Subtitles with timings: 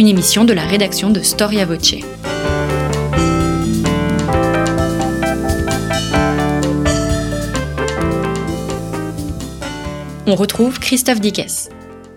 [0.00, 1.96] une émission de la rédaction de Storia Voce.
[10.26, 11.68] On retrouve Christophe Dickès.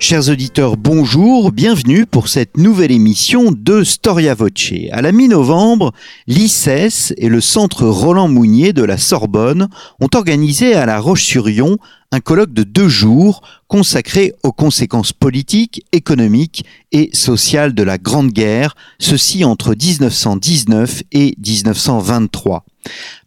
[0.06, 4.74] Chers auditeurs, bonjour, bienvenue pour cette nouvelle émission de Storia Voce.
[4.92, 5.94] À la mi-novembre,
[6.28, 9.70] l'ICES et le Centre Roland Mounier de la Sorbonne
[10.02, 11.78] ont organisé à La Roche-sur-Yon
[12.12, 18.34] un colloque de deux jours consacré aux conséquences politiques, économiques et sociales de la Grande
[18.34, 22.66] Guerre, ceci entre 1919 et 1923.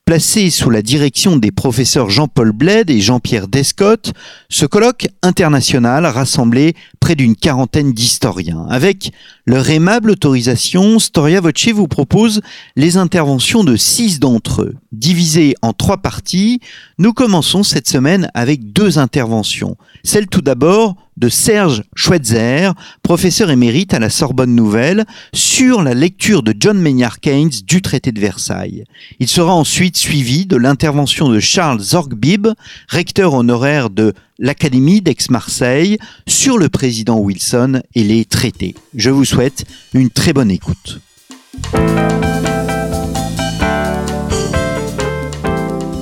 [0.07, 4.13] Placé sous la direction des professeurs Jean-Paul Bled et Jean-Pierre Descotte,
[4.49, 8.69] ce colloque international rassemblait près d'une quarantaine d'historiens.
[8.71, 9.11] Avec
[9.47, 12.41] leur aimable autorisation, Storia Voce vous propose
[12.77, 14.77] les interventions de six d'entre eux.
[14.93, 16.61] Divisées en trois parties,
[16.99, 19.77] nous commençons cette semaine avec deux interventions.
[20.05, 22.73] Celle tout d'abord de Serge Schweitzer,
[23.03, 28.13] professeur émérite à la Sorbonne Nouvelle, sur la lecture de John Maynard Keynes du traité
[28.13, 28.85] de Versailles.
[29.19, 32.49] Il sera ensuite suivi de l'intervention de Charles Zorgbib,
[32.89, 38.75] recteur honoraire de l'Académie d'Aix-Marseille, sur le président Wilson et les traités.
[38.95, 41.01] Je vous souhaite une très bonne écoute.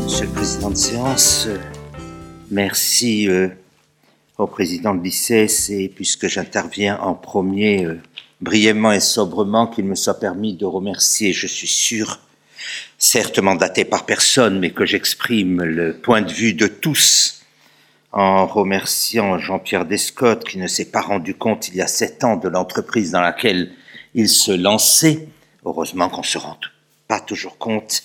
[0.05, 1.59] Monsieur le président de séance, euh,
[2.51, 3.29] merci.
[3.29, 3.49] Euh,
[4.39, 8.01] au président de l'ICES et puisque j'interviens en premier, euh,
[8.41, 12.19] brièvement et sobrement, qu'il me soit permis de remercier, je suis sûr,
[12.99, 17.43] certes mandaté par personne, mais que j'exprime le point de vue de tous
[18.13, 22.37] en remerciant Jean-Pierre Descotte qui ne s'est pas rendu compte il y a sept ans
[22.37, 23.73] de l'entreprise dans laquelle
[24.15, 25.27] il se lançait.
[25.65, 26.59] Heureusement qu'on se rend
[27.09, 28.03] pas toujours compte.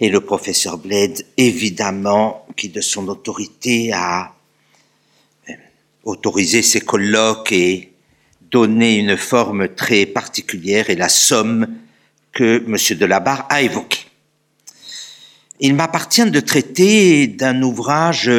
[0.00, 4.34] Et le professeur Bled, évidemment, qui de son autorité a
[6.04, 7.92] autoriser ces colloques et
[8.50, 11.68] donner une forme très particulière et la somme
[12.32, 12.98] que M.
[12.98, 14.06] Delabarre a évoquée.
[15.60, 18.30] Il m'appartient de traiter d'un ouvrage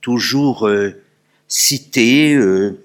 [0.00, 1.02] toujours euh,
[1.48, 2.78] cité, euh,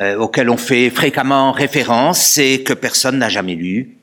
[0.00, 3.94] euh, auquel on fait fréquemment référence et que personne n'a jamais lu.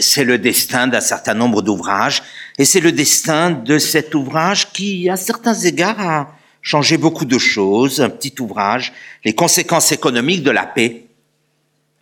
[0.00, 2.24] c'est le destin d'un certain nombre d'ouvrages
[2.58, 7.38] et c'est le destin de cet ouvrage qui, à certains égards, a changer beaucoup de
[7.38, 8.92] choses, un petit ouvrage,
[9.24, 11.04] Les conséquences économiques de la paix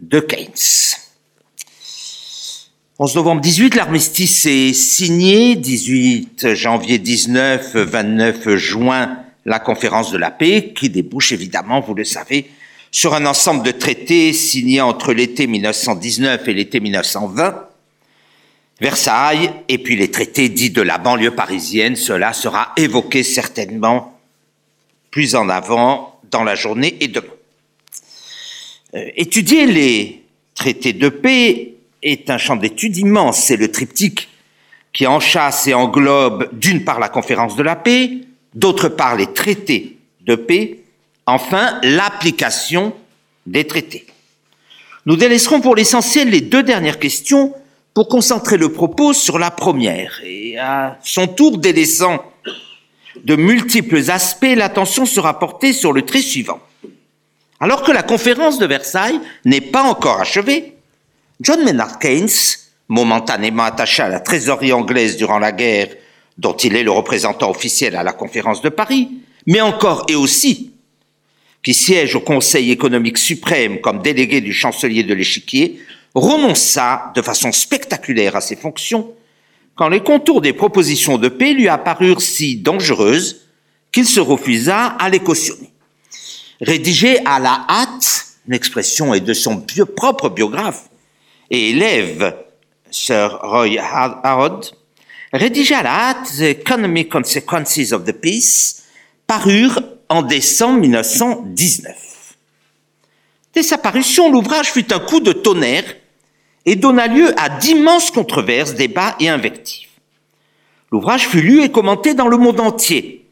[0.01, 1.02] de Keynes.
[3.03, 10.31] 11 novembre 18, l'armistice est signé, 18 janvier 19, 29 juin, la conférence de la
[10.31, 12.49] paix, qui débouche évidemment, vous le savez,
[12.93, 17.67] sur un ensemble de traités signés entre l'été 1919 et l'été 1920.
[18.81, 24.17] Versailles, et puis les traités dits de la banlieue parisienne, cela sera évoqué certainement
[25.11, 27.27] plus en avant dans la journée et demain.
[28.95, 30.23] Euh, étudier les
[30.55, 31.72] traités de paix
[32.03, 33.45] est un champ d'étude immense.
[33.45, 34.29] C'est le triptyque
[34.93, 38.11] qui enchasse et englobe d'une part la conférence de la paix,
[38.55, 40.79] d'autre part les traités de paix,
[41.27, 42.95] enfin l'application
[43.47, 44.07] des traités.
[45.07, 47.55] Nous délaisserons pour l'essentiel les deux dernières questions
[47.95, 52.23] pour concentrer le propos sur la première et à son tour délaissant
[53.25, 56.61] de multiples aspects, l'attention sera portée sur le trait suivant.
[57.61, 60.72] Alors que la conférence de Versailles n'est pas encore achevée,
[61.43, 62.29] John Maynard Keynes,
[62.87, 65.89] momentanément attaché à la trésorerie anglaise durant la guerre,
[66.39, 69.09] dont il est le représentant officiel à la conférence de Paris,
[69.47, 70.71] mais encore et aussi
[71.65, 75.81] qui siège au Conseil économique suprême comme délégué du chancelier de l'échiquier,
[76.15, 79.13] renonça de façon spectaculaire à ses fonctions
[79.75, 83.49] quand les contours des propositions de paix lui apparurent si dangereuses
[83.91, 85.73] qu'il se refusa à les cautionner.
[86.61, 89.65] Rédigé à la hâte, l'expression est de son
[89.97, 90.89] propre biographe
[91.53, 92.35] et élève
[92.91, 94.65] Sir Roy Harrod,
[95.33, 98.85] rédigé à la hâte The Economic Consequences of the Peace,
[99.27, 102.37] parurent en décembre 1919.
[103.55, 105.85] Dès sa parution, l'ouvrage fut un coup de tonnerre
[106.65, 109.89] et donna lieu à d'immenses controverses, débats et invectives.
[110.91, 113.27] L'ouvrage fut lu et commenté dans le monde entier.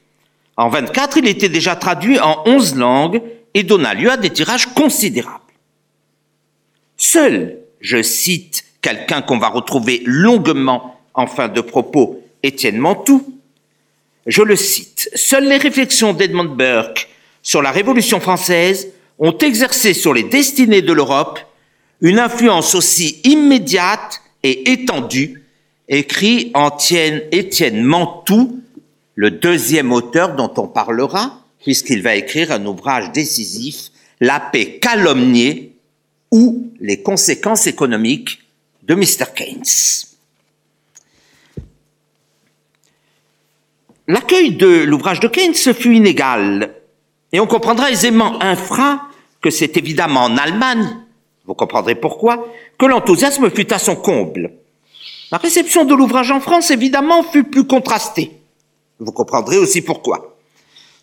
[0.56, 3.22] En 24, il était déjà traduit en 11 langues
[3.55, 5.40] et donna lieu à des tirages considérables.
[6.99, 13.41] Seul, je cite quelqu'un qu'on va retrouver longuement en fin de propos, Étienne Mantoux,
[14.27, 17.09] je le cite, seules les réflexions d'Edmund Burke
[17.43, 18.88] sur la Révolution française
[19.19, 21.41] ont exercé sur les destinées de l'Europe
[22.00, 25.43] une influence aussi immédiate et étendue,
[25.88, 28.61] écrit Étienne, Étienne Mantoux,
[29.15, 33.91] le deuxième auteur dont on parlera, puisqu'il va écrire un ouvrage décisif,
[34.21, 35.69] La paix calomniée,
[36.31, 38.43] ou les conséquences économiques
[38.82, 39.27] de Mr.
[39.35, 39.62] Keynes.
[44.06, 46.75] L'accueil de l'ouvrage de Keynes fut inégal,
[47.32, 49.03] et on comprendra aisément un frein
[49.41, 50.97] que c'est évidemment en Allemagne,
[51.47, 52.47] vous comprendrez pourquoi,
[52.79, 54.53] que l'enthousiasme fut à son comble.
[55.31, 58.32] La réception de l'ouvrage en France, évidemment, fut plus contrastée.
[58.99, 60.37] Vous comprendrez aussi pourquoi.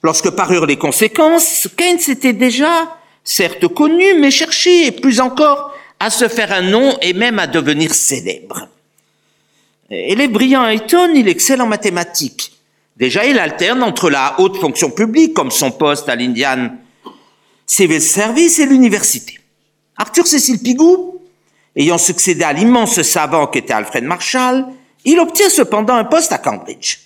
[0.04, 2.98] Lorsque parurent les conséquences, Keynes était déjà,
[3.28, 7.94] certes connu, mais cherché, plus encore, à se faire un nom et même à devenir
[7.94, 8.70] célèbre.
[9.90, 12.54] est brillant Eton, il excelle en mathématiques.
[12.96, 16.72] Déjà, il alterne entre la haute fonction publique, comme son poste à l'Indian
[17.66, 19.40] Civil Service, et l'université.
[19.98, 21.22] Arthur Cécile Pigou,
[21.76, 24.66] ayant succédé à l'immense savant qu'était Alfred Marshall,
[25.04, 27.00] il obtient cependant un poste à Cambridge.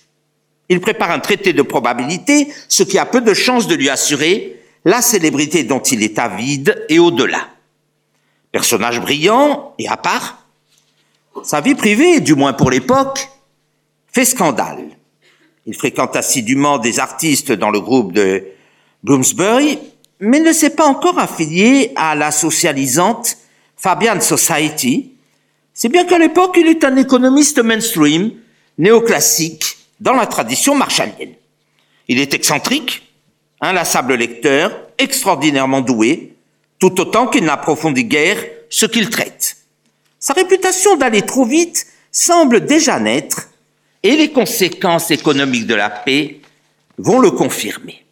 [0.68, 4.61] Il prépare un traité de probabilité, ce qui a peu de chances de lui assurer
[4.84, 7.48] la célébrité dont il est avide et au-delà.
[8.50, 10.46] Personnage brillant et à part,
[11.42, 13.28] sa vie privée, du moins pour l'époque,
[14.12, 14.84] fait scandale.
[15.66, 18.44] Il fréquente assidûment des artistes dans le groupe de
[19.02, 19.78] Bloomsbury,
[20.20, 23.38] mais ne s'est pas encore affilié à la socialisante
[23.76, 25.12] Fabian Society,
[25.74, 28.32] c'est bien qu'à l'époque, il est un économiste mainstream,
[28.78, 31.34] néoclassique, dans la tradition marshallienne.
[32.08, 33.11] Il est excentrique,
[33.62, 36.34] inlassable lecteur, extraordinairement doué,
[36.78, 38.38] tout autant qu'il n'approfondit guère
[38.68, 39.56] ce qu'il traite.
[40.18, 43.48] Sa réputation d'aller trop vite semble déjà naître
[44.02, 46.40] et les conséquences économiques de la paix
[46.98, 48.04] vont le confirmer.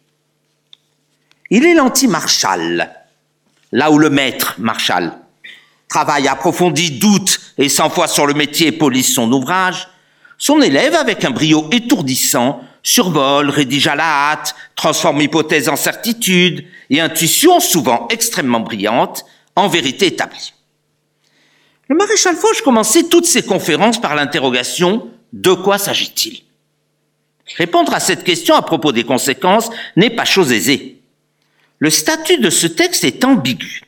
[1.49, 2.89] Il est l'anti-Marshall,
[3.73, 5.13] là où le maître Marshall
[5.91, 9.89] travaille approfondi, doute et cent fois sur le métier et police son ouvrage,
[10.37, 16.65] son élève, avec un brio étourdissant, survole, rédige à la hâte, transforme hypothèse en certitude
[16.89, 19.25] et intuition souvent extrêmement brillante
[19.55, 20.53] en vérité établie.
[21.87, 26.41] Le maréchal Foch commençait toutes ses conférences par l'interrogation de quoi s'agit-il?
[27.57, 31.01] Répondre à cette question à propos des conséquences n'est pas chose aisée.
[31.79, 33.81] Le statut de ce texte est ambigu.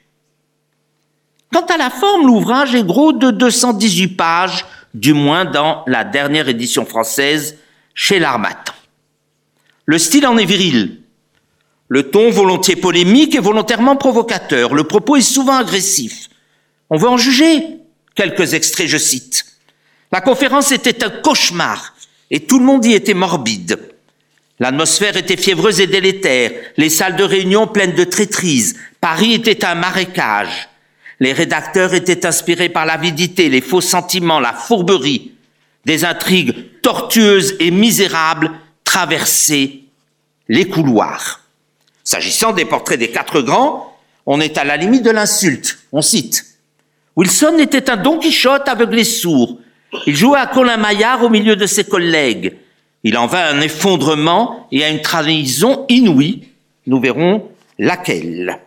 [1.53, 6.49] Quant à la forme, l'ouvrage est gros de 218 pages, du moins dans la dernière
[6.49, 7.57] édition française
[7.93, 8.72] chez l'Armatan.
[9.85, 11.01] Le style en est viril.
[11.89, 14.73] Le ton volontiers polémique et volontairement provocateur.
[14.73, 16.29] Le propos est souvent agressif.
[16.89, 17.61] On veut en juger.
[18.15, 19.45] Quelques extraits, je cite.
[20.11, 21.95] La conférence était un cauchemar
[22.29, 23.79] et tout le monde y était morbide.
[24.59, 28.75] L'atmosphère était fiévreuse et délétère, les salles de réunion pleines de traîtrises.
[29.01, 30.69] Paris était un marécage.
[31.19, 35.31] Les rédacteurs étaient inspirés par l'avidité, les faux sentiments, la fourberie.
[35.85, 38.51] Des intrigues tortueuses et misérables
[38.93, 39.79] traversaient
[40.47, 41.41] les couloirs.
[42.03, 43.97] S'agissant des portraits des quatre grands,
[44.27, 45.79] on est à la limite de l'insulte.
[45.91, 46.45] On cite.
[47.15, 49.57] Wilson était un Don Quichotte aveuglé sourd,
[50.05, 52.53] il jouait à Colin Maillard au milieu de ses collègues.
[53.03, 56.47] Il en vint un effondrement et à une trahison inouïe.
[56.85, 57.49] Nous verrons
[57.79, 58.59] laquelle.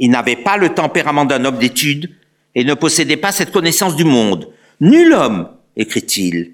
[0.00, 2.10] Il n'avait pas le tempérament d'un homme d'étude
[2.56, 4.48] et ne possédait pas cette connaissance du monde.
[4.80, 6.52] Nul homme, écrit-il,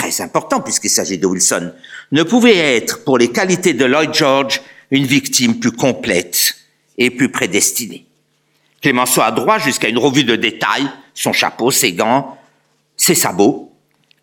[0.00, 1.72] très important puisqu'il s'agit de Wilson,
[2.12, 6.54] ne pouvait être, pour les qualités de Lloyd George, une victime plus complète
[6.96, 8.06] et plus prédestinée.
[8.80, 12.38] Clémenceau a droit jusqu'à une revue de détail, son chapeau, ses gants,
[12.96, 13.72] ses sabots.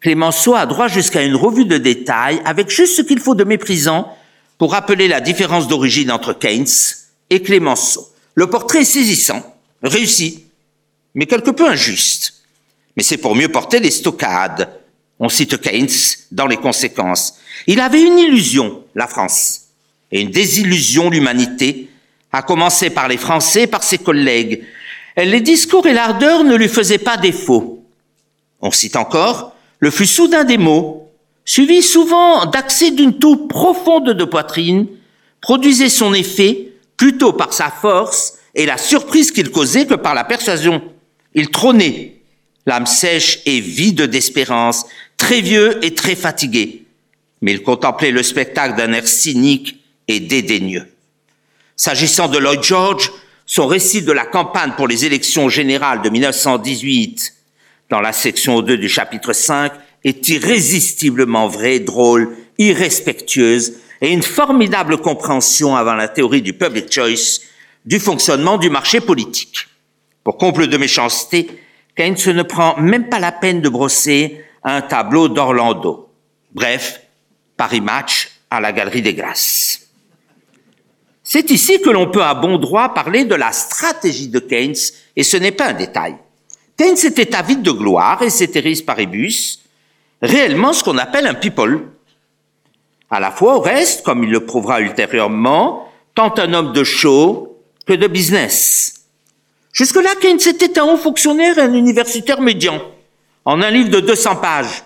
[0.02, 4.18] Clémenceau a droit jusqu'à une revue de détails avec juste ce qu'il faut de méprisant
[4.58, 6.66] pour rappeler la différence d'origine entre Keynes
[7.30, 8.10] et Clémenceau.
[8.34, 9.44] Le portrait est saisissant,
[9.84, 10.46] réussi,
[11.14, 12.34] mais quelque peu injuste.
[12.96, 14.70] Mais c'est pour mieux porter les stockades.
[15.20, 15.88] On cite Keynes
[16.32, 17.36] dans les conséquences.
[17.66, 19.62] Il avait une illusion, la France,
[20.12, 21.90] et une désillusion, l'humanité,
[22.32, 24.64] à commencer par les Français, par ses collègues.
[25.18, 27.84] Les discours et l'ardeur ne lui faisaient pas défaut.
[28.62, 31.12] On cite encore le flux soudain des mots,
[31.46, 34.88] suivi souvent d'accès d'une toux profonde de poitrine,
[35.42, 40.24] produisait son effet plutôt par sa force et la surprise qu'il causait que par la
[40.24, 40.82] persuasion.
[41.36, 42.16] Il trônait,
[42.66, 44.86] l'âme sèche et vide d'espérance,
[45.18, 46.86] très vieux et très fatigué,
[47.42, 50.88] mais il contemplait le spectacle d'un air cynique et dédaigneux.
[51.76, 53.12] S'agissant de Lloyd George,
[53.46, 57.34] son récit de la campagne pour les élections générales de 1918
[57.90, 59.72] dans la section 2 du chapitre 5
[60.04, 67.42] est irrésistiblement vraie, drôle, irrespectueuse et une formidable compréhension avant la théorie du public choice
[67.86, 69.68] du fonctionnement du marché politique.
[70.24, 71.48] Pour comble de méchanceté,
[71.96, 76.10] Keynes ne prend même pas la peine de brosser un tableau d'Orlando.
[76.52, 77.02] Bref,
[77.56, 79.88] Paris Match à la Galerie des Grâces.
[81.24, 84.78] C'est ici que l'on peut à bon droit parler de la stratégie de Keynes,
[85.16, 86.16] et ce n'est pas un détail.
[86.78, 89.60] Keynes était avide de gloire et ceteris paribus,
[90.22, 91.90] réellement ce qu'on appelle un people.
[93.10, 97.58] À la fois au reste, comme il le prouvera ultérieurement, tant un homme de show
[97.86, 98.94] que de business.
[99.74, 102.82] Jusque-là, Keynes était un haut fonctionnaire et un universitaire médian.
[103.48, 104.84] En un livre de 200 pages,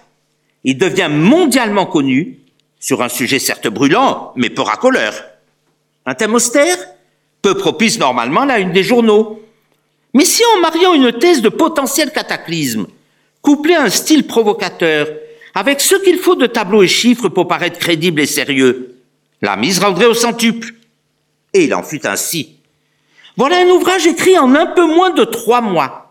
[0.64, 2.38] il devient mondialement connu
[2.80, 5.16] sur un sujet certes brûlant, mais peu racoleur.
[6.06, 6.78] Un thème austère,
[7.42, 9.42] peu propice normalement à la une des journaux.
[10.14, 12.86] Mais si en mariant une thèse de potentiel cataclysme,
[13.42, 15.08] couplée à un style provocateur,
[15.56, 18.96] avec ce qu'il faut de tableaux et chiffres pour paraître crédible et sérieux,
[19.42, 20.76] la mise rendrait au centuple.
[21.56, 22.58] Et il en fut ainsi.
[23.38, 26.11] Voilà un ouvrage écrit en un peu moins de trois mois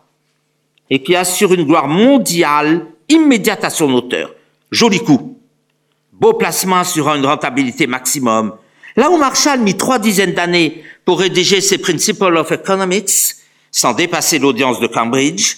[0.91, 4.35] et qui assure une gloire mondiale immédiate à son auteur.
[4.71, 5.39] Joli coup.
[6.13, 8.55] Beau placement assurant une rentabilité maximum.
[8.97, 13.37] Là où Marshall mit trois dizaines d'années pour rédiger ses Principles of Economics,
[13.71, 15.57] sans dépasser l'audience de Cambridge,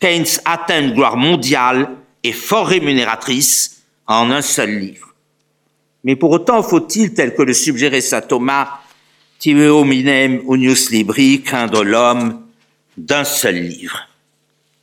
[0.00, 1.90] Keynes atteint une gloire mondiale
[2.22, 5.14] et fort rémunératrice en un seul livre.
[6.04, 8.80] Mais pour autant faut-il, tel que le suggérait saint Thomas,
[9.38, 12.42] Tive hominem unius libri, craindre l'homme
[12.96, 14.08] d'un seul livre?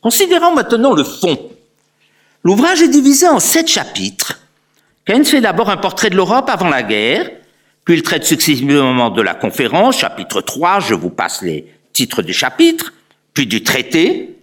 [0.04, 1.50] Considérons maintenant le fond.
[2.42, 4.38] L'ouvrage est divisé en sept chapitres.
[5.06, 7.30] Keynes fait d'abord un portrait de l'Europe avant la guerre,
[7.86, 12.34] puis il traite successivement de la conférence, chapitre 3, je vous passe les titres du
[12.34, 12.92] chapitre,
[13.32, 14.36] puis du traité,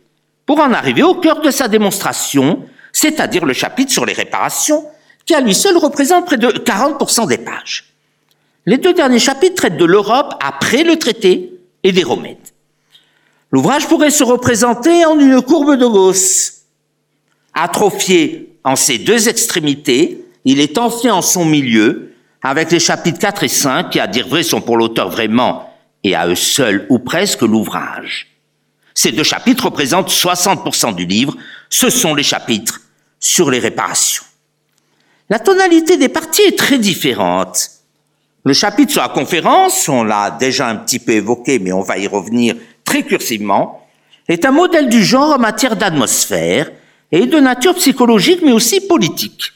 [0.48, 4.84] pour en arriver au cœur de sa démonstration, c'est-à-dire le chapitre sur les réparations,
[5.27, 7.94] qui à lui seul représente près de 40% des pages.
[8.65, 11.53] Les deux derniers chapitres traitent de l'Europe après le traité
[11.84, 12.38] et des Romaines.
[13.51, 16.53] L'ouvrage pourrait se représenter en une courbe de Gauss.
[17.53, 23.43] Atrophié en ses deux extrémités, il est enflé en son milieu, avec les chapitres 4
[23.43, 25.70] et 5 qui, à dire vrai, sont pour l'auteur vraiment,
[26.03, 28.27] et à eux seuls ou presque, l'ouvrage.
[28.93, 31.36] Ces deux chapitres représentent 60% du livre,
[31.70, 32.81] ce sont les chapitres
[33.20, 34.24] sur les réparations.
[35.29, 37.70] La tonalité des parties est très différente.
[38.43, 41.98] Le chapitre sur la conférence, on l'a déjà un petit peu évoqué, mais on va
[42.00, 43.88] y revenir très cursivement,
[44.28, 46.72] est un modèle du genre en matière d'atmosphère
[47.12, 49.52] et de nature psychologique, mais aussi politique.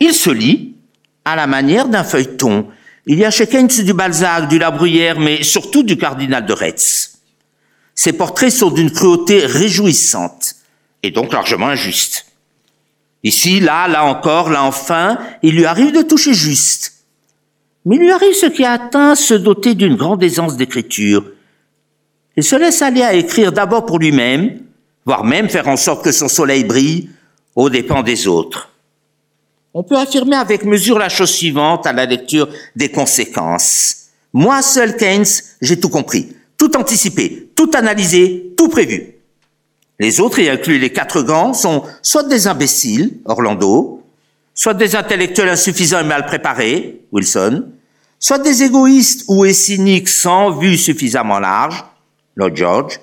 [0.00, 0.74] Il se lit
[1.24, 2.68] à la manière d'un feuilleton.
[3.06, 6.52] Il y a chez Keynes du Balzac, du La Bruyère, mais surtout du cardinal de
[6.52, 7.18] Retz.
[7.94, 10.56] Ces portraits sont d'une cruauté réjouissante
[11.02, 12.26] et donc largement injuste.
[13.22, 16.92] Ici, là, là encore, là enfin, il lui arrive de toucher juste.
[17.84, 21.24] Mais il lui arrive ce qui a atteint se doter d'une grande aisance d'écriture.
[22.36, 24.60] Il se laisse aller à écrire d'abord pour lui-même,
[25.04, 27.10] voire même faire en sorte que son soleil brille
[27.54, 28.70] aux dépens des autres.
[29.72, 34.08] On peut affirmer avec mesure la chose suivante à la lecture des conséquences.
[34.32, 35.24] Moi seul, Keynes,
[35.60, 39.14] j'ai tout compris, tout anticipé, tout analysé, tout prévu.
[40.00, 44.02] Les autres, y inclus les quatre gants, sont soit des imbéciles, Orlando,
[44.54, 47.66] soit des intellectuels insuffisants et mal préparés, Wilson,
[48.18, 51.84] soit des égoïstes ou cyniques sans vue suffisamment large,
[52.36, 53.00] Lord George,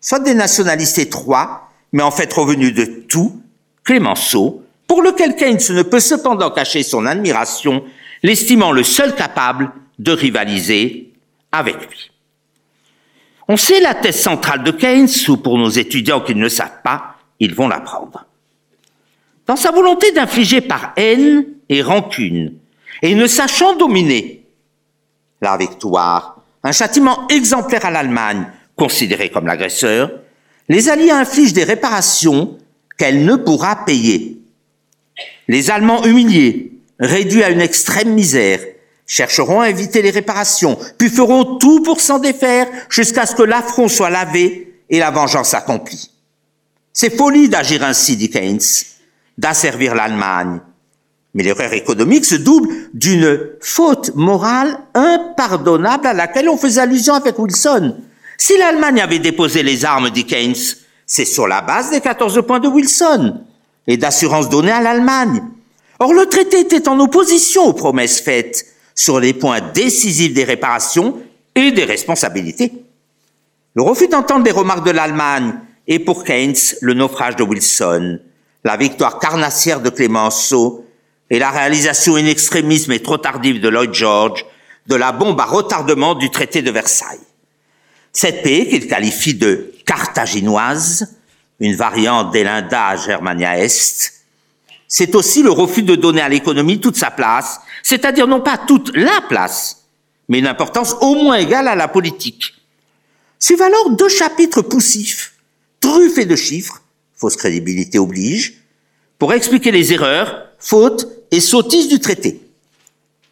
[0.00, 3.40] soit des nationalistes étroits, mais en fait revenus de tout,
[3.84, 7.84] Clémenceau, pour lequel Keynes ne peut cependant cacher son admiration,
[8.22, 11.12] l'estimant le seul capable de rivaliser
[11.52, 12.10] avec lui.
[13.48, 16.82] On sait la thèse centrale de Keynes, ou pour nos étudiants qui ne le savent
[16.82, 18.26] pas, ils vont l'apprendre.
[19.46, 22.54] Dans sa volonté d'infliger par haine et rancune,
[23.00, 24.44] et ne sachant dominer
[25.40, 28.46] la victoire, un châtiment exemplaire à l'Allemagne,
[28.76, 30.10] considérée comme l'agresseur,
[30.68, 32.58] les Alliés infligent des réparations
[32.96, 34.38] qu'elle ne pourra payer.
[35.46, 38.60] Les Allemands humiliés, réduits à une extrême misère,
[39.06, 43.88] chercheront à éviter les réparations, puis feront tout pour s'en défaire jusqu'à ce que l'affront
[43.88, 46.10] soit lavé et la vengeance accomplie.
[46.92, 48.60] C'est folie d'agir ainsi, dit Keynes,
[49.38, 50.60] d'asservir l'Allemagne,
[51.34, 57.38] mais l'erreur économique se double d'une faute morale impardonnable à laquelle on faisait allusion avec
[57.38, 57.96] Wilson.
[58.36, 60.54] Si l'Allemagne avait déposé les armes, dit Keynes,
[61.06, 63.40] c'est sur la base des 14 points de Wilson
[63.86, 65.42] et d'assurance donnée à l'Allemagne.
[65.98, 71.18] Or, le traité était en opposition aux promesses faites sur les points décisifs des réparations
[71.54, 72.72] et des responsabilités.
[73.74, 75.54] Le refus d'entendre les remarques de l'Allemagne
[75.86, 78.18] est pour Keynes le naufrage de Wilson,
[78.64, 80.84] la victoire carnassière de Clémenceau
[81.30, 84.44] et la réalisation in extremis mais trop tardive de Lloyd George
[84.86, 87.20] de la bombe à retardement du traité de Versailles.
[88.12, 91.16] Cette paix, qu'il qualifie de carthaginoise,
[91.60, 94.14] une variante d'Elinda Germania Est,
[94.86, 98.96] c'est aussi le refus de donner à l'économie toute sa place, c'est-à-dire non pas toute
[98.96, 99.84] la place,
[100.28, 102.54] mais une importance au moins égale à la politique.
[103.38, 105.34] Suivent alors deux chapitres poussifs,
[105.80, 106.82] truffés de chiffres,
[107.14, 108.54] fausse crédibilité oblige,
[109.18, 112.40] pour expliquer les erreurs, fautes et sottises du traité.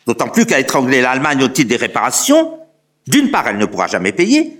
[0.06, 2.58] D'autant plus qu'à étrangler l'Allemagne au titre des réparations,
[3.06, 4.58] d'une part, elle ne pourra jamais payer,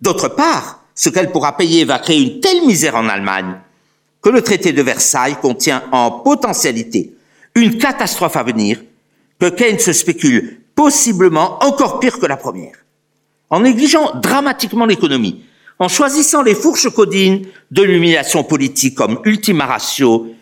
[0.00, 3.56] d'autre part, ce qu'elle pourra payer va créer une telle misère en Allemagne
[4.22, 7.14] que le traité de Versailles contient en potentialité
[7.54, 8.80] une catastrophe à venir
[9.38, 12.76] que Keynes se spécule possiblement encore pire que la première.
[13.50, 15.44] En négligeant dramatiquement l'économie,
[15.78, 20.34] en choisissant les fourches codines de l'humiliation politique comme ultima ratio,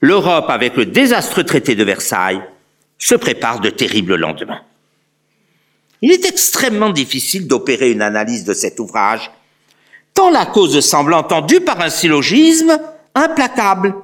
[0.00, 2.42] l'Europe, avec le désastreux traité de Versailles,
[2.98, 4.60] se prépare de terribles lendemains.
[6.02, 9.30] Il est extrêmement difficile d'opérer une analyse de cet ouvrage,
[10.12, 12.78] tant la cause semble entendue par un syllogisme
[13.14, 13.94] implacable.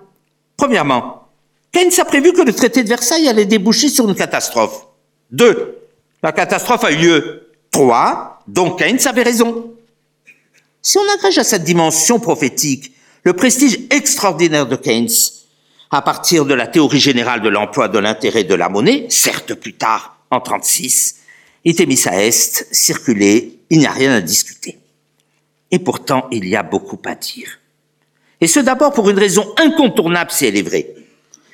[0.56, 1.28] Premièrement,
[1.72, 4.86] Keynes a prévu que le traité de Versailles allait déboucher sur une catastrophe.
[5.30, 5.78] Deux,
[6.22, 7.46] la catastrophe a eu lieu.
[7.70, 9.72] Trois, donc Keynes avait raison.
[10.82, 12.92] Si on agrège à cette dimension prophétique
[13.24, 15.08] le prestige extraordinaire de Keynes,
[15.90, 19.74] à partir de la théorie générale de l'emploi de l'intérêt de la monnaie, certes plus
[19.74, 21.16] tard, en 36,
[21.64, 24.78] itemis à est, circulé, il n'y a rien à discuter.
[25.70, 27.58] Et pourtant, il y a beaucoup à dire.
[28.40, 30.94] Et ce d'abord pour une raison incontournable si elle est vraie.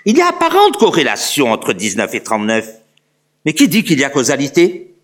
[0.05, 2.69] Il y a apparente corrélation entre 19 et 39.
[3.45, 4.95] Mais qui dit qu'il y a causalité?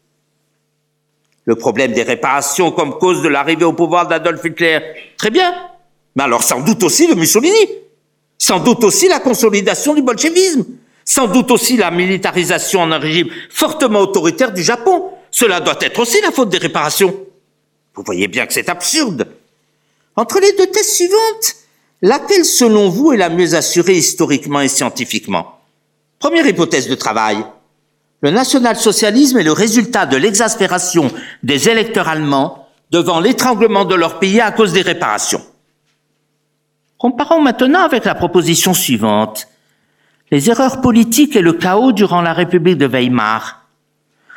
[1.44, 4.78] Le problème des réparations comme cause de l'arrivée au pouvoir d'Adolf Hitler.
[5.16, 5.52] Très bien.
[6.14, 7.81] Mais alors sans doute aussi de Mussolini.
[8.42, 10.64] Sans doute aussi la consolidation du bolchevisme.
[11.04, 15.10] Sans doute aussi la militarisation en un régime fortement autoritaire du Japon.
[15.30, 17.14] Cela doit être aussi la faute des réparations.
[17.94, 19.28] Vous voyez bien que c'est absurde.
[20.16, 21.54] Entre les deux thèses suivantes,
[22.02, 25.60] laquelle selon vous est la mieux assurée historiquement et scientifiquement?
[26.18, 27.44] Première hypothèse de travail.
[28.22, 31.12] Le national-socialisme est le résultat de l'exaspération
[31.44, 35.46] des électeurs allemands devant l'étranglement de leur pays à cause des réparations.
[37.02, 39.48] Comparons maintenant avec la proposition suivante.
[40.30, 43.66] Les erreurs politiques et le chaos durant la République de Weimar.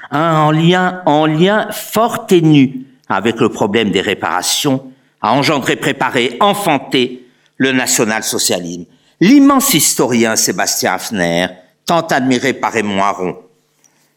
[0.09, 6.37] Un en lien, en lien fort ténu avec le problème des réparations, a engendré, préparé,
[6.39, 8.85] enfanté le national-socialisme.
[9.21, 11.49] L'immense historien Sébastien Hafner,
[11.85, 13.37] tant admiré par Raymond Aron,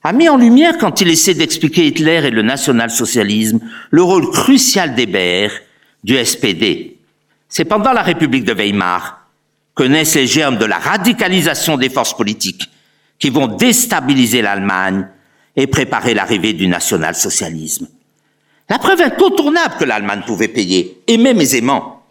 [0.02, 4.94] a mis en lumière, quand il essaie d'expliquer Hitler et le national-socialisme, le rôle crucial
[4.94, 5.52] d'Hébert,
[6.02, 6.97] du SPD.
[7.48, 9.26] C'est pendant la République de Weimar
[9.74, 12.68] que naissent les germes de la radicalisation des forces politiques
[13.18, 15.06] qui vont déstabiliser l'Allemagne
[15.56, 17.88] et préparer l'arrivée du national-socialisme.
[18.68, 22.02] La preuve incontournable que l'Allemagne pouvait payer, et même aisément,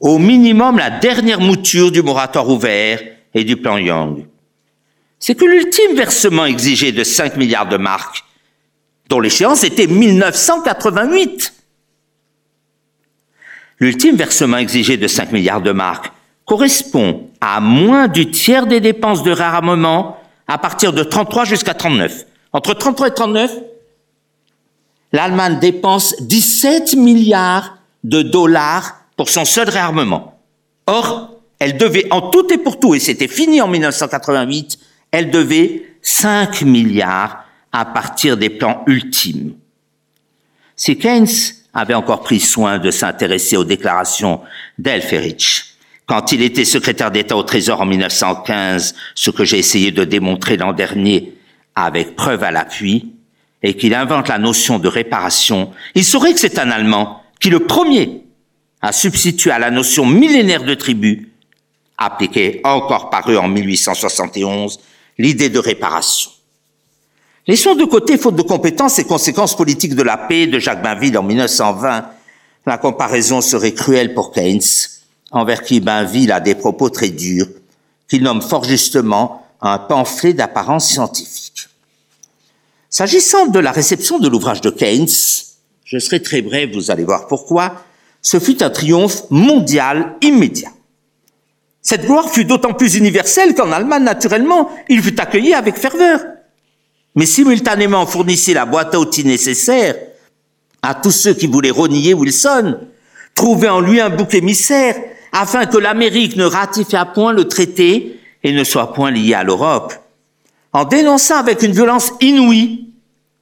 [0.00, 3.00] au minimum la dernière mouture du moratoire ouvert
[3.34, 4.26] et du plan Young.
[5.18, 8.24] C'est que l'ultime versement exigé de 5 milliards de marques,
[9.08, 11.52] dont l'échéance était 1988,
[13.78, 16.12] l'ultime versement exigé de 5 milliards de marques
[16.44, 22.26] correspond à moins du tiers des dépenses de réarmement à partir de 33 jusqu'à 39.
[22.52, 23.52] Entre 33 et 39,
[25.12, 30.40] l'Allemagne dépense 17 milliards de dollars pour son seul réarmement.
[30.86, 34.78] Or, elle devait en tout et pour tout, et c'était fini en 1988,
[35.12, 39.54] elle devait 5 milliards à partir des plans ultimes.
[40.76, 41.28] Si Keynes
[41.74, 44.40] avait encore pris soin de s'intéresser aux déclarations
[44.78, 45.72] d'Elferich,
[46.06, 50.56] quand il était secrétaire d'État au Trésor en 1915, ce que j'ai essayé de démontrer
[50.56, 51.32] l'an dernier
[51.74, 53.14] avec preuve à l'appui,
[53.62, 57.60] et qu'il invente la notion de réparation, il saurait que c'est un Allemand qui, le
[57.60, 58.24] premier,
[58.80, 61.30] a substitué à la notion millénaire de tribu,
[61.96, 64.80] appliquée encore par eux en 1871,
[65.18, 66.31] l'idée de réparation.
[67.48, 71.18] Laissons de côté, faute de compétences et conséquences politiques de la paix de Jacques Bainville
[71.18, 72.06] en 1920,
[72.66, 74.60] la comparaison serait cruelle pour Keynes,
[75.32, 77.48] envers qui Bainville a des propos très durs,
[78.08, 81.68] qu'il nomme fort justement un pamphlet d'apparence scientifique.
[82.88, 85.08] S'agissant de la réception de l'ouvrage de Keynes,
[85.84, 87.82] je serai très bref, vous allez voir pourquoi,
[88.20, 90.70] ce fut un triomphe mondial immédiat.
[91.80, 96.20] Cette gloire fut d'autant plus universelle qu'en Allemagne, naturellement, il fut accueilli avec ferveur.
[97.14, 99.96] Mais simultanément fournissait la boîte à outils nécessaire
[100.82, 102.78] à tous ceux qui voulaient renier Wilson,
[103.34, 104.96] trouver en lui un bouc émissaire,
[105.32, 109.44] afin que l'Amérique ne ratifie à point le traité et ne soit point liée à
[109.44, 109.94] l'Europe
[110.72, 112.88] en dénonçant avec une violence inouïe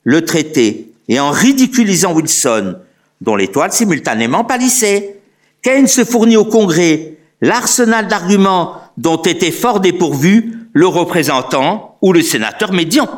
[0.04, 2.76] le traité et en ridiculisant Wilson,
[3.20, 5.20] dont l'étoile simultanément pâlissait.
[5.62, 12.22] Keynes se fournit au Congrès l'arsenal d'arguments dont était fort dépourvu le représentant ou le
[12.22, 13.08] sénateur médian.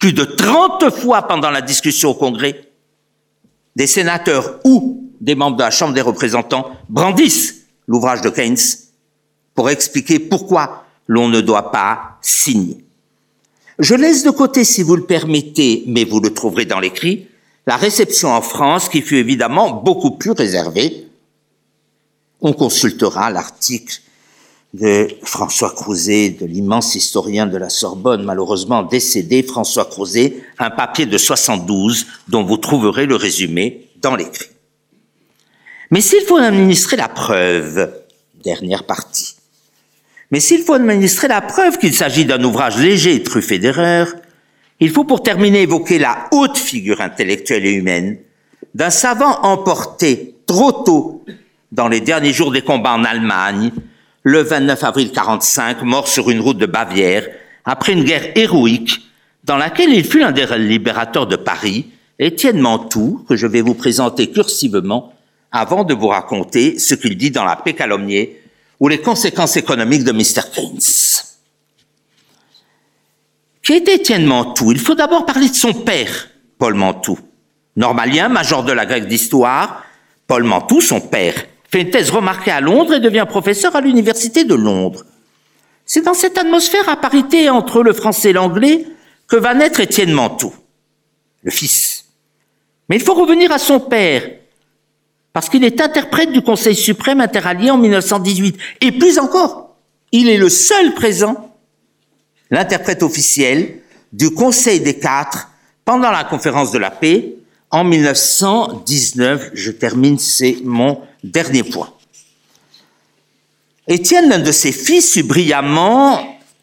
[0.00, 2.68] Plus de 30 fois pendant la discussion au Congrès,
[3.76, 8.56] des sénateurs ou des membres de la Chambre des représentants brandissent l'ouvrage de Keynes
[9.54, 12.82] pour expliquer pourquoi l'on ne doit pas signer.
[13.78, 17.28] Je laisse de côté, si vous le permettez, mais vous le trouverez dans l'écrit,
[17.66, 21.06] la réception en France qui fut évidemment beaucoup plus réservée.
[22.40, 24.00] On consultera l'article
[24.72, 31.06] de François Crouzet, de l'immense historien de la Sorbonne, malheureusement décédé, François Crouzet, un papier
[31.06, 34.50] de 72 dont vous trouverez le résumé dans l'écrit.
[35.90, 37.92] Mais s'il faut administrer la preuve,
[38.44, 39.34] dernière partie,
[40.30, 44.14] mais s'il faut administrer la preuve qu'il s'agit d'un ouvrage léger et truffé d'erreurs,
[44.78, 48.18] il faut pour terminer évoquer la haute figure intellectuelle et humaine
[48.74, 51.24] d'un savant emporté trop tôt
[51.72, 53.72] dans les derniers jours des combats en Allemagne,
[54.22, 57.26] le 29 avril 45, mort sur une route de Bavière,
[57.64, 59.00] après une guerre héroïque
[59.44, 61.86] dans laquelle il fut l'un des libérateurs de Paris,
[62.18, 65.14] Étienne Mantoux, que je vais vous présenter cursivement
[65.50, 68.42] avant de vous raconter ce qu'il dit dans La paix calomniée
[68.78, 70.42] ou les conséquences économiques de Mr.
[70.54, 70.78] Keynes.
[73.62, 76.28] Qui était Étienne Mantoux Il faut d'abord parler de son père,
[76.58, 77.18] Paul Mantoux.
[77.76, 79.84] Normalien, major de la grecque d'histoire,
[80.26, 81.34] Paul Mantoux, son père,
[81.70, 85.04] fait une thèse remarquée à Londres et devient professeur à l'université de Londres.
[85.86, 88.86] C'est dans cette atmosphère à parité entre le français et l'anglais
[89.28, 90.54] que va naître Étienne Mantoux,
[91.42, 92.06] le fils.
[92.88, 94.28] Mais il faut revenir à son père,
[95.32, 98.58] parce qu'il est interprète du Conseil suprême interallié en 1918.
[98.80, 99.76] Et plus encore,
[100.10, 101.54] il est le seul présent,
[102.50, 103.80] l'interprète officiel,
[104.12, 105.50] du Conseil des quatre
[105.84, 107.36] pendant la conférence de la paix
[107.70, 109.50] en 1919.
[109.54, 111.92] Je termine, c'est mon dernier point.
[113.88, 116.20] Étienne, l'un de ses fils, suit brillamment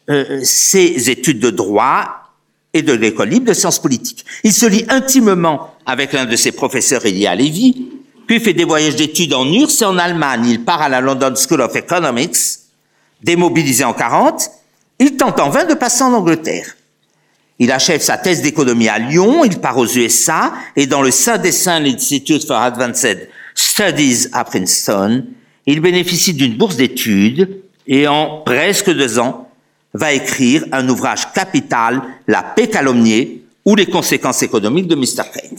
[0.08, 2.32] euh, ses études de droit
[2.72, 4.24] et de l'école libre de sciences politiques.
[4.44, 7.88] Il se lie intimement avec l'un de ses professeurs, Elia Levy,
[8.26, 10.46] puis fait des voyages d'études en URSS et en Allemagne.
[10.46, 12.36] Il part à la London School of Economics,
[13.22, 14.50] démobilisé en 40.
[14.98, 16.77] Il tente en vain de passer en Angleterre.
[17.58, 21.38] Il achève sa thèse d'économie à Lyon, il part aux USA et dans le sein
[21.38, 25.24] des saints l'Institute for Advanced Studies à Princeton,
[25.66, 29.50] il bénéficie d'une bourse d'études et en presque deux ans
[29.92, 35.24] va écrire un ouvrage capital, La paix calomniée ou les conséquences économiques de Mr.
[35.32, 35.58] Keynes.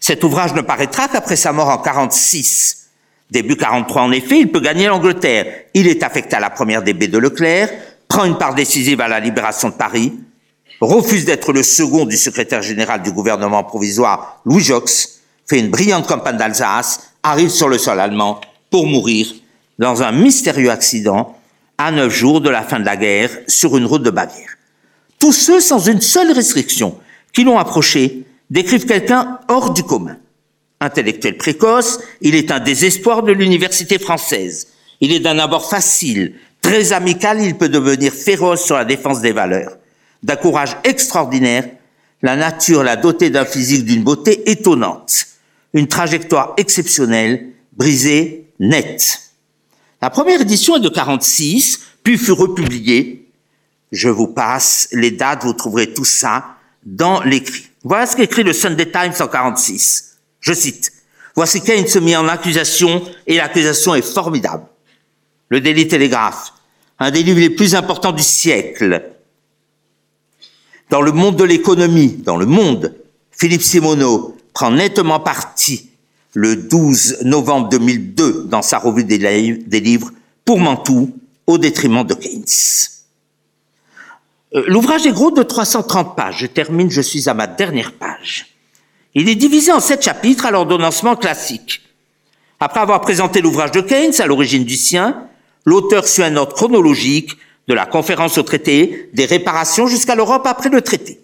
[0.00, 2.88] Cet ouvrage ne paraîtra qu'après sa mort en 46.
[3.30, 5.46] Début 43, en effet, il peut gagner l'Angleterre.
[5.74, 7.68] Il est affecté à la première DB de Leclerc,
[8.08, 10.14] prend une part décisive à la libération de Paris,
[10.80, 16.06] refuse d'être le second du secrétaire général du gouvernement provisoire, Louis Jox, fait une brillante
[16.06, 18.40] campagne d'Alsace, arrive sur le sol allemand
[18.70, 19.26] pour mourir
[19.78, 21.36] dans un mystérieux accident
[21.76, 24.56] à neuf jours de la fin de la guerre sur une route de Bavière.
[25.18, 26.96] Tous ceux sans une seule restriction
[27.32, 30.16] qui l'ont approché décrivent quelqu'un hors du commun.
[30.80, 34.68] Intellectuel précoce, il est un désespoir de l'université française.
[35.00, 39.32] Il est d'un abord facile, très amical, il peut devenir féroce sur la défense des
[39.32, 39.76] valeurs.
[40.22, 41.68] D'un courage extraordinaire,
[42.22, 45.26] la nature l'a doté d'un physique d'une beauté étonnante.
[45.72, 49.32] Une trajectoire exceptionnelle, brisée, nette.
[50.02, 53.28] La première édition est de 46, puis fut republiée.
[53.92, 57.68] Je vous passe les dates, vous trouverez tout ça dans l'écrit.
[57.82, 60.18] Voilà ce qu'écrit le Sunday Times en 46.
[60.40, 60.92] Je cite.
[61.34, 64.64] Voici Keynes se mit en accusation et l'accusation est formidable.
[65.48, 66.52] Le Daily Telegraph,
[66.98, 69.02] un des livres les plus importants du siècle.
[70.90, 72.96] Dans le monde de l'économie, dans le monde,
[73.30, 75.88] Philippe Simoneau prend nettement parti
[76.34, 80.10] le 12 novembre 2002 dans sa revue des livres
[80.44, 82.44] pour Mantoux au détriment de Keynes.
[84.54, 86.38] Euh, l'ouvrage est gros de 330 pages.
[86.40, 88.56] Je termine, je suis à ma dernière page.
[89.14, 91.82] Il est divisé en sept chapitres à l'ordonnancement classique.
[92.58, 95.24] Après avoir présenté l'ouvrage de Keynes à l'origine du sien,
[95.64, 97.38] l'auteur suit un ordre chronologique
[97.70, 101.20] de la conférence au traité, des réparations jusqu'à l'Europe après le traité.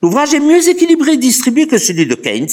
[0.00, 2.46] L'ouvrage est mieux équilibré et distribué que celui de Keynes,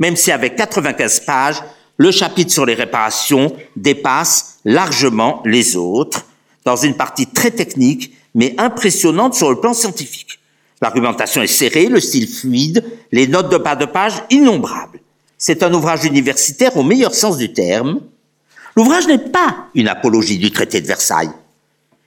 [0.00, 1.62] même si avec 95 pages,
[1.96, 6.26] le chapitre sur les réparations dépasse largement les autres,
[6.64, 10.40] dans une partie très technique mais impressionnante sur le plan scientifique.
[10.82, 14.98] L'argumentation est serrée, le style fluide, les notes de bas de page innombrables.
[15.38, 18.00] C'est un ouvrage universitaire au meilleur sens du terme.
[18.74, 21.30] L'ouvrage n'est pas une apologie du traité de Versailles.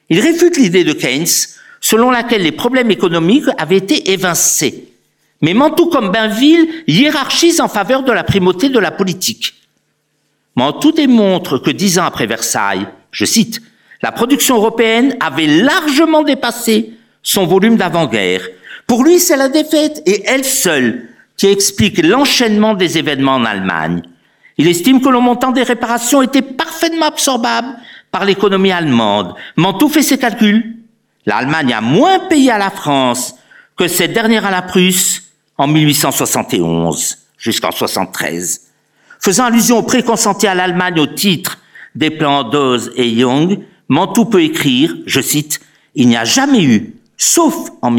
[0.09, 1.27] Il réfute l'idée de Keynes
[1.81, 4.91] selon laquelle les problèmes économiques avaient été évincés.
[5.41, 9.53] Mais Mantoux comme Bainville hiérarchise en faveur de la primauté de la politique.
[10.55, 13.61] Mantoux démontre que dix ans après Versailles, je cite,
[14.01, 16.93] la production européenne avait largement dépassé
[17.23, 18.47] son volume d'avant-guerre,
[18.87, 24.01] Pour lui, c'est la défaite, et elle seule, qui explique l'enchaînement des événements en Allemagne.
[24.57, 27.67] Il estime que le montant des réparations était parfaitement absorbable
[28.11, 29.35] par l'économie allemande.
[29.55, 30.75] Mantoux fait ses calculs.
[31.25, 33.35] L'Allemagne a moins payé à la France
[33.77, 38.61] que cette dernière à la Prusse en 1871 jusqu'en 73.
[39.19, 40.03] Faisant allusion au prêt
[40.47, 41.59] à l'Allemagne au titre
[41.95, 45.59] des plans Dawes et Young, Mantoux peut écrire, je cite,
[45.95, 47.91] Il n'y a jamais eu, sauf en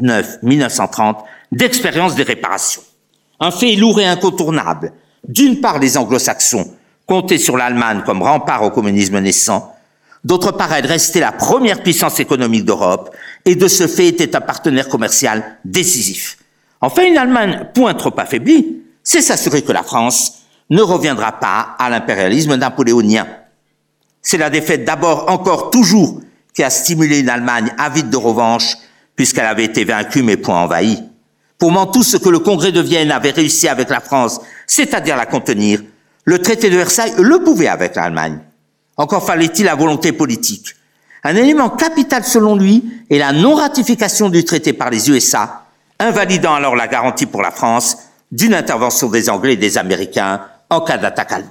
[0.00, 1.16] 1929-1930,
[1.50, 2.82] d'expérience des réparations.
[3.40, 4.92] Un fait lourd et incontournable.
[5.26, 6.74] D'une part, les anglo-saxons
[7.08, 9.74] comptaient sur l'Allemagne comme rempart au communisme naissant.
[10.24, 14.40] D'autre part, elle restait la première puissance économique d'Europe et de ce fait était un
[14.40, 16.38] partenaire commercial décisif.
[16.80, 20.40] Enfin, une Allemagne point trop affaiblie, c'est s'assurer que la France
[20.70, 23.26] ne reviendra pas à l'impérialisme napoléonien.
[24.20, 26.20] C'est la défaite d'abord encore toujours
[26.52, 28.76] qui a stimulé une Allemagne avide de revanche
[29.16, 31.02] puisqu'elle avait été vaincue mais point envahie.
[31.56, 35.26] Pour tout ce que le Congrès de Vienne avait réussi avec la France, c'est-à-dire la
[35.26, 35.80] contenir,
[36.28, 38.38] le traité de Versailles le pouvait avec l'Allemagne.
[38.98, 40.74] Encore fallait-il la volonté politique.
[41.24, 45.64] Un élément capital selon lui est la non-ratification du traité par les USA,
[45.98, 47.96] invalidant alors la garantie pour la France
[48.30, 51.50] d'une intervention des Anglais et des Américains en cas d'attaque allemande.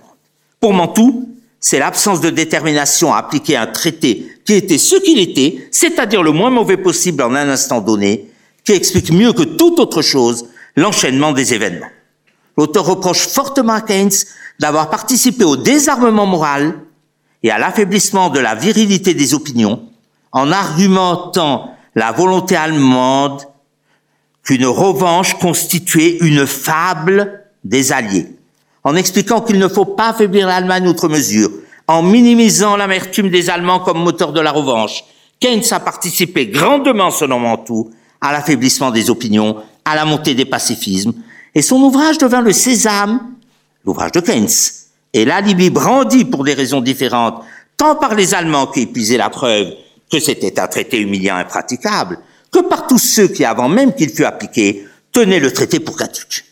[0.59, 1.27] Pour Mantoux,
[1.59, 6.33] c'est l'absence de détermination à appliquer un traité qui était ce qu'il était, c'est-à-dire le
[6.33, 8.29] moins mauvais possible en un instant donné,
[8.63, 11.87] qui explique mieux que toute autre chose l'enchaînement des événements.
[12.57, 14.11] L'auteur reproche fortement à Keynes
[14.59, 16.79] d'avoir participé au désarmement moral
[17.43, 19.83] et à l'affaiblissement de la virilité des opinions
[20.31, 23.43] en argumentant la volonté allemande
[24.43, 28.27] qu'une revanche constituait une fable des Alliés,
[28.83, 31.49] en expliquant qu'il ne faut pas affaiblir l'Allemagne outre mesure,
[31.87, 35.03] en minimisant l'amertume des Allemands comme moteur de la revanche.
[35.39, 37.91] Keynes a participé grandement, selon Mantoux,
[38.21, 41.13] à l'affaiblissement des opinions, à la montée des pacifismes,
[41.55, 43.21] et son ouvrage devint le sésame,
[43.85, 44.47] l'ouvrage de Keynes,
[45.13, 47.43] et l'alibi brandi pour des raisons différentes,
[47.77, 49.73] tant par les Allemands qui épuisaient la preuve
[50.11, 52.19] que c'était un traité humiliant et impraticable,
[52.51, 56.45] que par tous ceux qui, avant même qu'il fût appliqué, tenaient le traité pour caduque.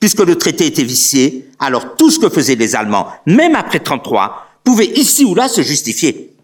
[0.00, 4.46] Puisque le traité était vicié, alors tout ce que faisaient les Allemands, même après 33,
[4.64, 6.34] pouvait ici ou là se justifier.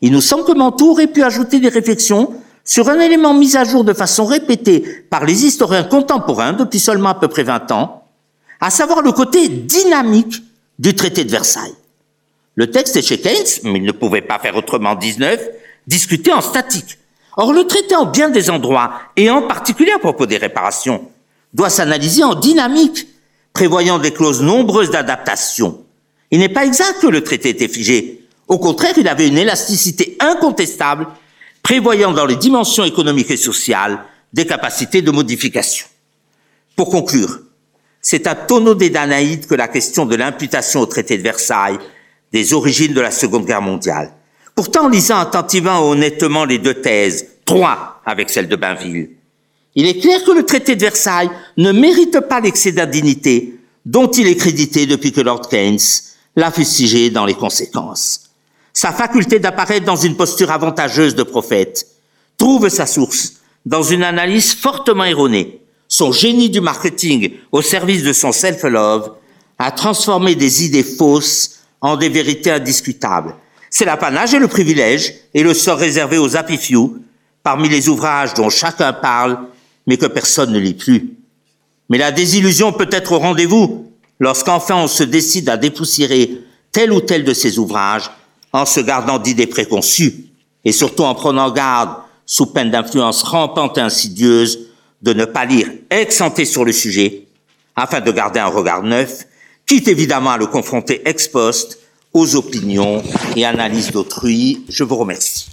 [0.00, 3.64] Il nous semble que Mantour aurait pu ajouter des réflexions sur un élément mis à
[3.64, 8.08] jour de façon répétée par les historiens contemporains depuis seulement à peu près 20 ans,
[8.60, 10.42] à savoir le côté dynamique
[10.78, 11.74] du traité de Versailles.
[12.54, 15.40] Le texte est chez Keynes, mais il ne pouvait pas faire autrement 19,
[15.86, 16.98] discuté en statique.
[17.36, 21.08] Or, le traité en bien des endroits, et en particulier à propos des réparations,
[21.52, 23.08] doit s'analyser en dynamique,
[23.52, 25.82] prévoyant des clauses nombreuses d'adaptation.
[26.30, 28.26] Il n'est pas exact que le traité était figé.
[28.48, 31.08] Au contraire, il avait une élasticité incontestable,
[31.64, 35.86] prévoyant dans les dimensions économiques et sociales des capacités de modification.
[36.76, 37.40] Pour conclure,
[38.00, 41.78] c'est à tonneau des Danaïdes que la question de l'imputation au traité de Versailles
[42.32, 44.12] des origines de la Seconde Guerre mondiale
[44.54, 49.10] Pourtant, en lisant attentivement et honnêtement les deux thèses, trois avec celle de Bainville,
[49.74, 54.28] il est clair que le traité de Versailles ne mérite pas l'excès d'indignité dont il
[54.28, 55.80] est crédité depuis que Lord Keynes
[56.36, 58.23] l'a fustigé dans les conséquences.
[58.74, 61.86] Sa faculté d'apparaître dans une posture avantageuse de prophète
[62.36, 63.34] trouve sa source
[63.64, 65.62] dans une analyse fortement erronée.
[65.88, 69.14] Son génie du marketing au service de son self-love
[69.58, 73.34] a transformé des idées fausses en des vérités indiscutables
[73.74, 76.60] c'est l'apanage et le privilège et le sort réservé aux happy
[77.42, 79.36] parmi les ouvrages dont chacun parle,
[79.88, 81.16] mais que personne ne lit plus.
[81.88, 86.38] Mais la désillusion peut être au rendez-vous lorsqu'enfin on se décide à dépoussiérer
[86.70, 88.12] tel ou tel de ces ouvrages
[88.54, 90.26] en se gardant d'idées préconçues
[90.64, 94.70] et surtout en prenant garde, sous peine d'influence rampante et insidieuse,
[95.02, 97.26] de ne pas lire excenté sur le sujet
[97.74, 99.24] afin de garder un regard neuf,
[99.66, 101.80] quitte évidemment à le confronter ex poste
[102.12, 103.02] aux opinions
[103.34, 104.64] et analyses d'autrui.
[104.68, 105.48] Je vous remercie.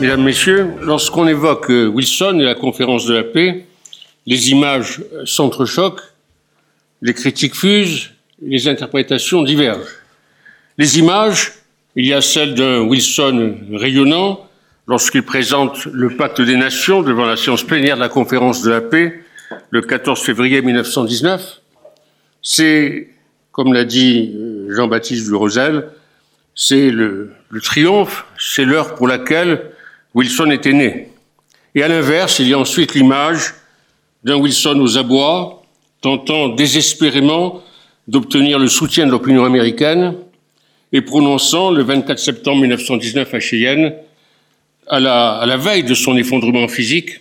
[0.00, 3.66] Mesdames, Messieurs, lorsqu'on évoque euh, Wilson et la conférence de la paix,
[4.26, 6.02] les images s'entrechoquent,
[7.00, 9.98] les critiques fusent, les interprétations divergent.
[10.78, 11.52] Les images,
[11.96, 14.48] il y a celle d'un Wilson rayonnant,
[14.86, 18.80] lorsqu'il présente le pacte des nations devant la séance plénière de la conférence de la
[18.80, 19.20] paix
[19.70, 21.60] le 14 février 1919.
[22.42, 23.10] C'est,
[23.52, 25.88] comme l'a dit euh, Jean-Baptiste Rosel,
[26.54, 27.32] c'est le
[27.62, 29.70] triomphe, c'est l'heure pour laquelle
[30.14, 31.08] Wilson était né.
[31.74, 33.54] Et à l'inverse, il y a ensuite l'image
[34.24, 35.62] d'un Wilson aux abois,
[36.00, 37.62] tentant désespérément
[38.08, 40.14] d'obtenir le soutien de l'opinion américaine,
[40.92, 43.94] et prononçant le 24 septembre 1919 à Cheyenne,
[44.88, 47.20] à la, à la veille de son effondrement physique,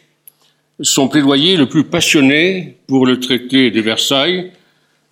[0.81, 4.51] son plaidoyer le plus passionné pour le traité de Versailles.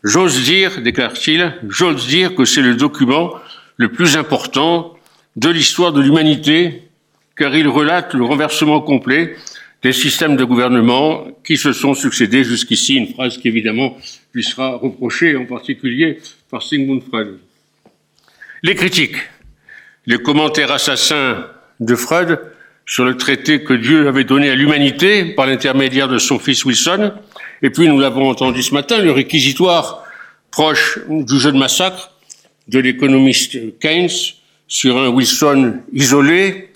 [0.04, 3.34] J'ose dire, déclare-t-il, j'ose dire que c'est le document
[3.78, 4.95] le plus important
[5.36, 6.84] de l'histoire de l'humanité,
[7.38, 9.36] car il relate le renversement complet
[9.81, 13.97] des systèmes de gouvernement qui se sont succédés jusqu'ici, une phrase qui évidemment
[14.33, 17.39] lui sera reprochée en particulier par Sigmund Freud.
[18.61, 19.15] Les critiques,
[20.05, 21.45] les commentaires assassins
[21.79, 22.39] de Freud
[22.85, 27.13] sur le traité que Dieu avait donné à l'humanité par l'intermédiaire de son fils Wilson,
[27.61, 30.03] et puis nous l'avons entendu ce matin, le réquisitoire
[30.51, 32.11] proche du jeu de massacre
[32.67, 34.09] de l'économiste Keynes
[34.67, 36.69] sur un Wilson isolé,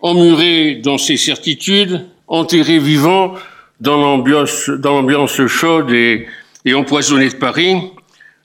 [0.00, 3.34] emmuré dans ses certitudes, enterré vivant
[3.80, 6.26] dans l'ambiance, chaude et,
[6.64, 7.76] et empoisonnée de Paris,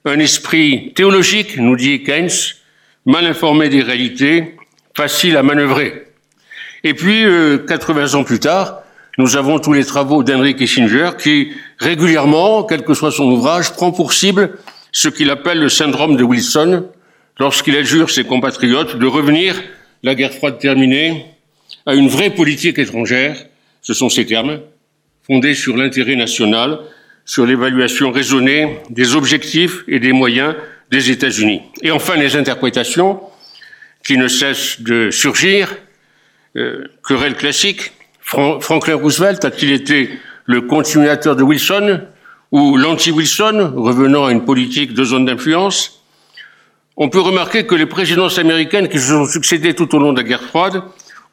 [0.04, 2.30] un esprit théologique, nous dit Keynes,
[3.06, 4.56] mal informé des réalités,
[4.96, 6.08] facile à manœuvrer.
[6.84, 7.24] Et puis,
[7.68, 8.82] 80 euh, ans plus tard,
[9.18, 13.92] nous avons tous les travaux d'Henry Kissinger qui, régulièrement, quel que soit son ouvrage, prend
[13.92, 14.58] pour cible
[14.92, 16.86] ce qu'il appelle le syndrome de Wilson,
[17.40, 19.56] lorsqu'il adjure ses compatriotes de revenir,
[20.04, 21.26] la guerre froide terminée,
[21.86, 23.36] à une vraie politique étrangère,
[23.86, 24.62] ce sont ces termes,
[25.28, 26.80] fondés sur l'intérêt national,
[27.24, 30.56] sur l'évaluation raisonnée des objectifs et des moyens
[30.90, 31.62] des États-Unis.
[31.84, 33.22] Et enfin, les interprétations
[34.04, 35.78] qui ne cessent de surgir,
[36.56, 40.10] euh, querelle classique, Franklin Roosevelt a-t-il été
[40.46, 42.02] le continuateur de Wilson
[42.52, 46.04] ou l'anti-Wilson, revenant à une politique de zone d'influence?
[46.98, 50.22] On peut remarquer que les présidences américaines qui se sont succédées tout au long de
[50.22, 50.82] la guerre froide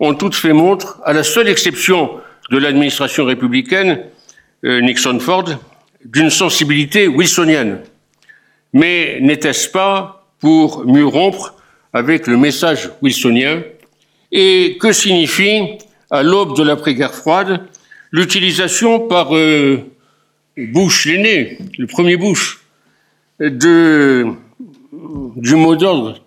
[0.01, 2.21] ont toutes fait montre, à la seule exception
[2.53, 4.01] de l'administration républicaine,
[4.65, 5.49] euh, Nixon-Ford,
[6.05, 7.81] d'une sensibilité wilsonienne.
[8.75, 11.55] Mais n'était-ce pas pour mieux rompre
[11.95, 13.63] avec le message wilsonien
[14.31, 15.79] Et que signifie,
[16.11, 17.63] à l'aube de l'après-guerre froide,
[18.11, 19.79] l'utilisation par euh,
[20.59, 22.59] Bush l'aîné, le premier Bush,
[23.41, 24.27] du
[25.57, 26.21] mot d'ordre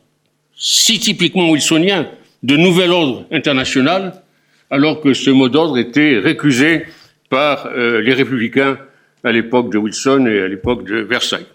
[0.57, 2.07] si typiquement wilsonien
[2.41, 4.23] de nouvel ordre international
[4.69, 6.85] alors que ce mot d'ordre était récusé
[7.29, 8.77] par euh, les républicains
[9.23, 11.47] à l'époque de Wilson et à l'époque de Versailles.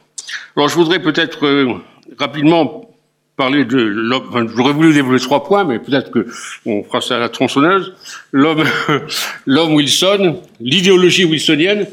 [0.56, 1.74] Alors je voudrais peut-être euh,
[2.18, 2.90] rapidement
[3.36, 6.26] parler de l'homme, j'aurais voulu développer trois points, mais peut-être que
[6.66, 7.94] on fera ça à la tronçonneuse.
[8.32, 8.64] L'homme,
[9.46, 11.86] l'homme Wilson, l'idéologie wilsonienne,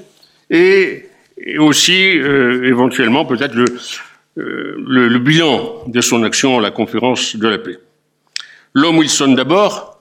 [0.49, 1.05] et,
[1.59, 3.67] aussi euh, éventuellement peut-être le,
[4.35, 7.77] le bilan de son action à la conférence de la paix.
[8.73, 9.96] L'homme Wilson d'abord,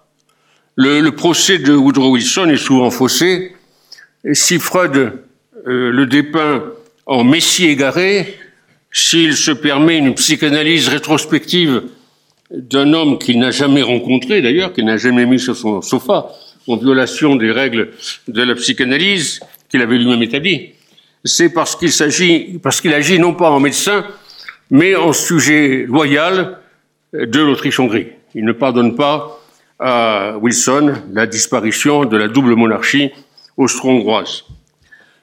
[0.76, 3.52] le, le, procès de Woodrow Wilson est souvent faussé.
[4.32, 5.12] Si Freud
[5.66, 6.62] euh, le dépeint
[7.06, 8.36] en messie égaré,
[8.92, 11.82] s'il se permet une psychanalyse rétrospective
[12.50, 16.28] d'un homme qu'il n'a jamais rencontré d'ailleurs, qu'il n'a jamais mis sur son sofa,
[16.68, 17.90] en violation des règles
[18.28, 20.70] de la psychanalyse qu'il avait lui-même établies,
[21.24, 24.04] c'est parce qu'il agit non pas en médecin,
[24.70, 26.58] mais en sujet loyal
[27.12, 28.08] de l'Autriche-Hongrie.
[28.34, 29.35] Il ne pardonne pas
[29.78, 33.10] à Wilson la disparition de la double monarchie
[33.56, 34.44] austro-hongroise.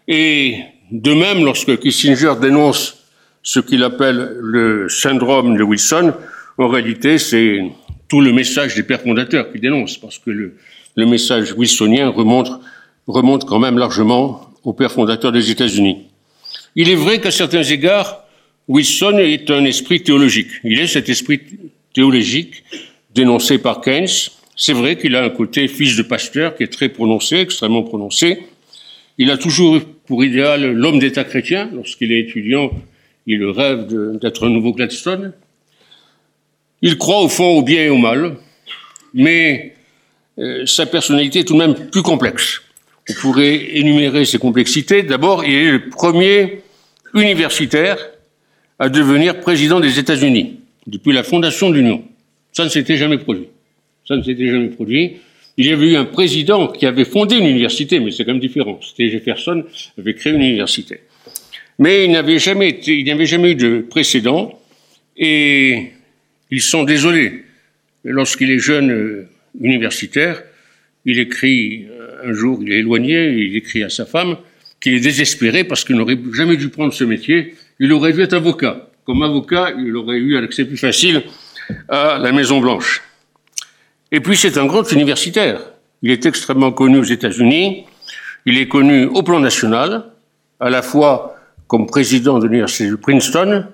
[0.07, 0.57] Et
[0.91, 3.05] de même, lorsque Kissinger dénonce
[3.41, 6.13] ce qu'il appelle le syndrome de Wilson,
[6.57, 7.63] en réalité, c'est
[8.07, 12.51] tout le message des pères fondateurs qu'il dénonce, parce que le, message wilsonien remonte,
[13.07, 16.03] remonte quand même largement aux pères fondateurs des États-Unis.
[16.75, 18.23] Il est vrai qu'à certains égards,
[18.67, 20.51] Wilson est un esprit théologique.
[20.63, 21.41] Il est cet esprit
[21.93, 22.63] théologique
[23.13, 24.07] dénoncé par Keynes,
[24.55, 28.43] c'est vrai qu'il a un côté fils de pasteur qui est très prononcé, extrêmement prononcé.
[29.17, 31.69] Il a toujours pour idéal l'homme d'État chrétien.
[31.73, 32.71] Lorsqu'il est étudiant,
[33.25, 33.87] il rêve
[34.19, 35.33] d'être un nouveau Gladstone.
[36.81, 38.35] Il croit au fond au bien et au mal,
[39.13, 39.75] mais
[40.37, 42.61] euh, sa personnalité est tout de même plus complexe.
[43.09, 45.03] On pourrait énumérer ses complexités.
[45.03, 46.61] D'abord, il est le premier
[47.13, 47.97] universitaire
[48.79, 52.03] à devenir président des États-Unis depuis la fondation de l'Union.
[52.51, 53.47] Ça ne s'était jamais produit.
[54.07, 55.17] Ça ne s'était jamais produit.
[55.57, 58.41] Il y avait eu un président qui avait fondé une université, mais c'est quand même
[58.41, 58.79] différent.
[58.81, 59.63] C'était Jefferson
[59.97, 61.01] avait créé une université.
[61.79, 64.59] Mais il n'avait jamais il n'y avait jamais eu de précédent,
[65.17, 65.91] et
[66.51, 67.43] ils sont désolés.
[68.03, 69.29] Lorsqu'il est jeune euh,
[69.61, 70.43] universitaire,
[71.05, 74.37] il écrit euh, un jour, il est éloigné, il écrit à sa femme
[74.81, 77.55] qu'il est désespéré parce qu'il n'aurait jamais dû prendre ce métier.
[77.79, 78.89] Il aurait dû être avocat.
[79.05, 81.23] Comme avocat, il aurait eu un accès plus facile
[81.87, 83.01] à la Maison Blanche.
[84.13, 85.59] Et puis c'est un grand universitaire.
[86.03, 87.85] Il est extrêmement connu aux États-Unis.
[88.45, 90.05] Il est connu au plan national,
[90.59, 91.35] à la fois
[91.65, 93.65] comme président de l'université de Princeton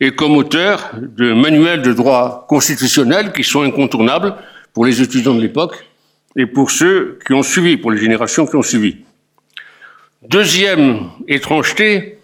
[0.00, 4.34] et comme auteur de manuels de droit constitutionnel qui sont incontournables
[4.72, 5.84] pour les étudiants de l'époque
[6.36, 8.96] et pour ceux qui ont suivi, pour les générations qui ont suivi.
[10.26, 12.18] Deuxième étrangeté,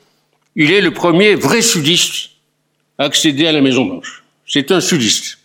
[0.57, 2.31] il est le premier vrai sudiste
[2.97, 4.25] à accéder à la Maison Blanche.
[4.47, 5.38] C'est un sudiste.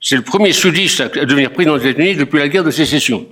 [0.00, 3.26] C'est le premier sudiste à devenir président des États-Unis depuis la guerre de sécession.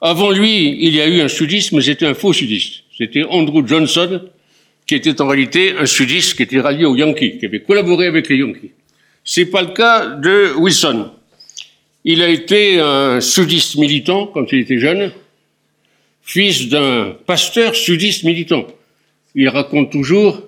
[0.00, 2.82] Avant lui, il y a eu un sudiste, mais c'était un faux sudiste.
[2.98, 4.22] C'était Andrew Johnson,
[4.86, 8.28] qui était en réalité un sudiste qui était rallié aux Yankees, qui avait collaboré avec
[8.28, 8.72] les Yankees.
[9.24, 11.10] C'est pas le cas de Wilson.
[12.04, 15.12] Il a été un sudiste militant quand il était jeune,
[16.22, 18.66] fils d'un pasteur sudiste militant.
[19.34, 20.42] Il raconte toujours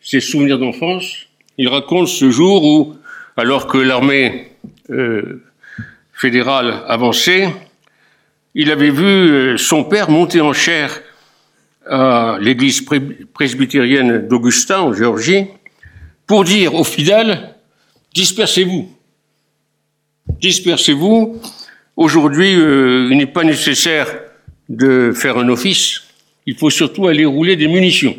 [0.00, 1.26] ses souvenirs d'enfance.
[1.58, 2.94] Il raconte ce jour où,
[3.38, 4.48] alors que l'armée
[4.90, 5.44] euh,
[6.12, 7.48] fédérale avançait,
[8.56, 11.00] il avait vu euh, son père monter en chair
[11.86, 12.84] à l'église
[13.32, 15.46] presbytérienne d'Augustin en Géorgie
[16.26, 17.54] pour dire aux fidèles,
[18.12, 18.92] dispersez-vous.
[20.40, 21.40] Dispersez-vous.
[21.96, 24.08] Aujourd'hui, euh, il n'est pas nécessaire
[24.68, 26.02] de faire un office.
[26.44, 28.16] Il faut surtout aller rouler des munitions.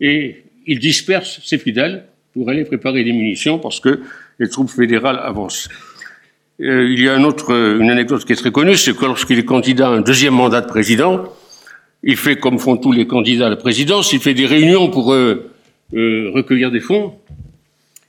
[0.00, 2.06] Et il disperse ses fidèles
[2.36, 4.00] pour aller préparer des munitions parce que
[4.38, 5.68] les troupes fédérales avancent.
[6.60, 9.38] Euh, il y a un autre, une anecdote qui est très connue, c'est que lorsqu'il
[9.38, 11.24] est candidat à un deuxième mandat de président,
[12.02, 15.14] il fait comme font tous les candidats à la présidence, il fait des réunions pour
[15.14, 15.50] euh,
[15.94, 17.14] euh, recueillir des fonds.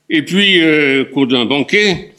[0.10, 2.14] Et puis, euh, cours d'un banquet,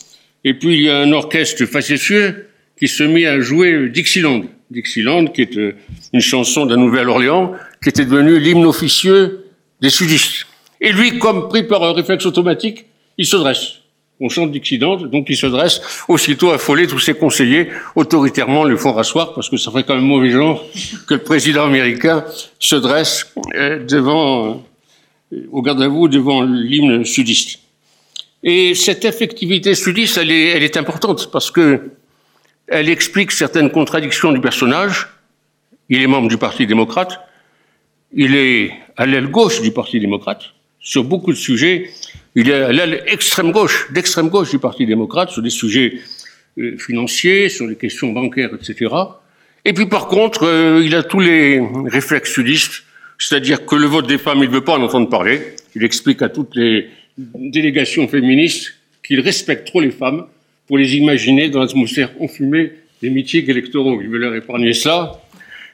[0.45, 2.49] et puis il y a un orchestre facétieux
[2.79, 4.45] qui se met à jouer Dixieland.
[4.71, 5.75] Dixieland, qui est euh,
[6.13, 7.53] une chanson de la Nouvelle-Orléans,
[7.83, 9.45] qui était devenue l'hymne officieux
[9.81, 10.47] des sudistes.
[10.81, 13.81] Et lui, comme pris par un réflexe automatique, il se dresse.
[14.21, 18.93] On chante Dixieland, donc il se dresse, aussitôt affolé, tous ses conseillers autoritairement le font
[18.93, 20.65] rasseoir, parce que ça ferait quand même mauvais genre
[21.07, 22.25] que le président américain
[22.59, 24.65] se dresse euh, devant,
[25.33, 27.61] euh, au garde à vous, devant l'hymne sudiste.
[28.43, 31.93] Et cette affectivité sudiste, elle est, elle est importante, parce que
[32.67, 35.09] elle explique certaines contradictions du personnage.
[35.89, 37.19] Il est membre du Parti démocrate,
[38.13, 40.43] il est à l'aile gauche du Parti démocrate,
[40.81, 41.91] sur beaucoup de sujets,
[42.35, 45.99] il est à l'aile extrême gauche, d'extrême gauche du Parti démocrate, sur des sujets
[46.59, 48.95] euh, financiers, sur les questions bancaires, etc.
[49.65, 52.85] Et puis par contre, euh, il a tous les réflexes sudistes,
[53.19, 55.41] c'est-à-dire que le vote des femmes, il ne veut pas en entendre parler.
[55.75, 58.75] Il explique à toutes les délégations féministes
[59.05, 60.27] qu'il respecte trop les femmes
[60.67, 62.73] pour les imaginer dans l'atmosphère enfumée
[63.03, 64.01] des mythiques électoraux.
[64.01, 65.21] Il veut leur épargner cela.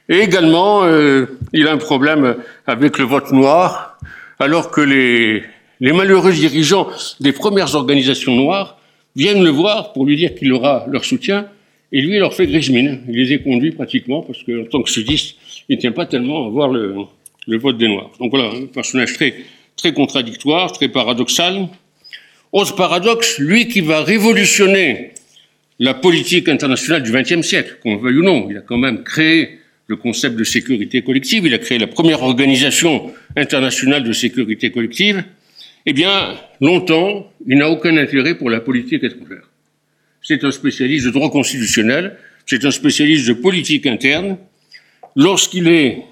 [0.09, 2.35] Et également, euh, il a un problème
[2.67, 3.99] avec le vote noir,
[4.39, 5.43] alors que les,
[5.79, 6.87] les malheureux dirigeants
[7.19, 8.79] des premières organisations noires
[9.15, 11.47] viennent le voir pour lui dire qu'il aura leur soutien,
[11.91, 13.01] et lui, il leur fait grise mine.
[13.07, 15.37] Il les conduits pratiquement, parce qu'en tant que sudiste,
[15.69, 16.95] il ne tient pas tellement à voir le,
[17.47, 18.11] le vote des Noirs.
[18.19, 19.35] Donc voilà, un personnage très,
[19.77, 21.67] très contradictoire, très paradoxal.
[22.51, 25.11] Autre paradoxe, lui qui va révolutionner
[25.79, 29.59] la politique internationale du XXe siècle, qu'on veuille ou non, il a quand même créé
[29.87, 35.23] le concept de sécurité collective, il a créé la première organisation internationale de sécurité collective,
[35.85, 39.47] eh bien, longtemps, il n'a aucun intérêt pour la politique étrangère.
[40.21, 42.17] C'est un spécialiste de droit constitutionnel,
[42.47, 44.37] c'est un spécialiste de politique interne.
[45.15, 46.03] Lorsqu'il est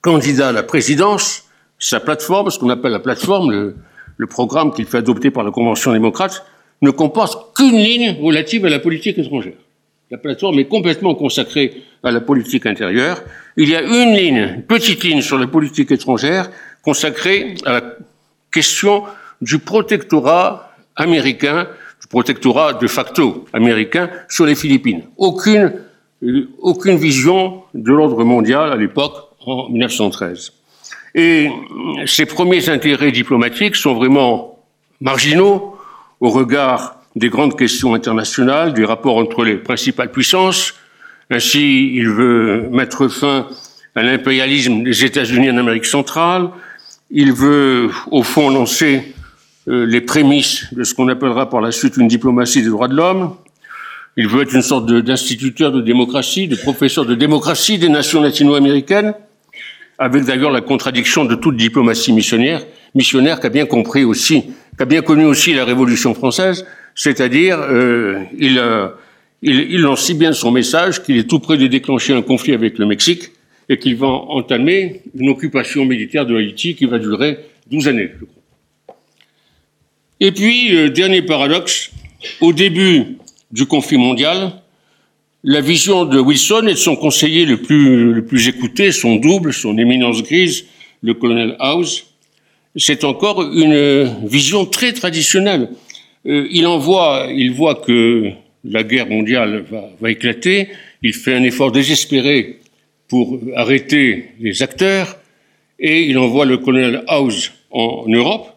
[0.00, 3.76] candidat à la présidence, sa plateforme, ce qu'on appelle la plateforme, le,
[4.16, 6.46] le programme qu'il fait adopter par la Convention démocrate,
[6.80, 9.54] ne comporte qu'une ligne relative à la politique étrangère.
[10.14, 13.20] La plateforme est complètement consacrée à la politique intérieure.
[13.56, 16.52] Il y a une ligne, une petite ligne sur la politique étrangère
[16.82, 17.82] consacrée à la
[18.52, 19.02] question
[19.40, 21.66] du protectorat américain,
[22.00, 25.02] du protectorat de facto américain sur les Philippines.
[25.16, 25.72] Aucune,
[26.22, 30.52] euh, aucune vision de l'ordre mondial à l'époque, en 1913.
[31.16, 31.50] Et
[32.06, 34.60] ces premiers intérêts diplomatiques sont vraiment
[35.00, 35.76] marginaux
[36.20, 40.74] au regard des grandes questions internationales, des rapports entre les principales puissances.
[41.30, 43.46] Ainsi, il veut mettre fin
[43.94, 46.50] à l'impérialisme des États-Unis en Amérique centrale.
[47.10, 49.14] Il veut, au fond, lancer
[49.68, 52.94] euh, les prémices de ce qu'on appellera par la suite une diplomatie des droits de
[52.94, 53.36] l'homme.
[54.16, 58.20] Il veut être une sorte d'instituteur de, de démocratie, de professeur de démocratie des nations
[58.20, 59.14] latino-américaines,
[59.98, 62.62] avec d'ailleurs la contradiction de toute diplomatie missionnaire,
[62.94, 67.58] missionnaire qui a bien compris aussi, qui a bien connu aussi la Révolution française, c'est-à-dire,
[67.60, 68.60] euh, il,
[69.42, 72.54] il, il, lance si bien son message qu'il est tout près de déclencher un conflit
[72.54, 73.30] avec le Mexique
[73.68, 77.38] et qu'il va entamer une occupation militaire de Haïti qui va durer
[77.70, 78.96] 12 années, je crois.
[80.20, 81.90] Et puis, euh, dernier paradoxe,
[82.40, 83.18] au début
[83.50, 84.52] du conflit mondial,
[85.42, 89.52] la vision de Wilson et de son conseiller le plus, le plus écouté, son double,
[89.52, 90.64] son éminence grise,
[91.02, 92.06] le colonel House,
[92.76, 95.68] c'est encore une vision très traditionnelle.
[96.26, 98.30] Euh, il en voit, il voit que
[98.64, 99.64] la guerre mondiale
[100.00, 100.68] va, éclater.
[101.02, 102.60] Il fait un effort désespéré
[103.08, 105.18] pour arrêter les acteurs
[105.78, 108.48] et il envoie le colonel House en Europe.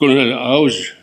[0.00, 0.94] Le colonel House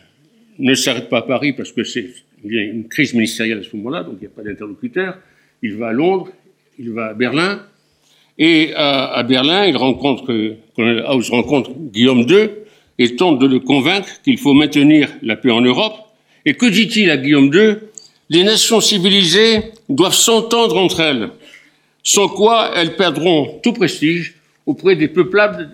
[0.58, 2.10] ne s'arrête pas à Paris parce que c'est
[2.44, 5.18] une crise ministérielle à ce moment-là, donc il n'y a pas d'interlocuteur.
[5.62, 6.28] Il va à Londres,
[6.78, 7.62] il va à Berlin,
[8.38, 12.48] et à, à Berlin, il rencontre, le colonel House rencontre Guillaume II
[12.98, 15.94] et tente de le convaincre qu'il faut maintenir la paix en Europe.
[16.44, 17.76] Et que dit-il à Guillaume II
[18.30, 21.30] Les nations civilisées doivent s'entendre entre elles,
[22.02, 24.34] sans quoi elles perdront tout prestige
[24.66, 25.70] auprès des peuplades,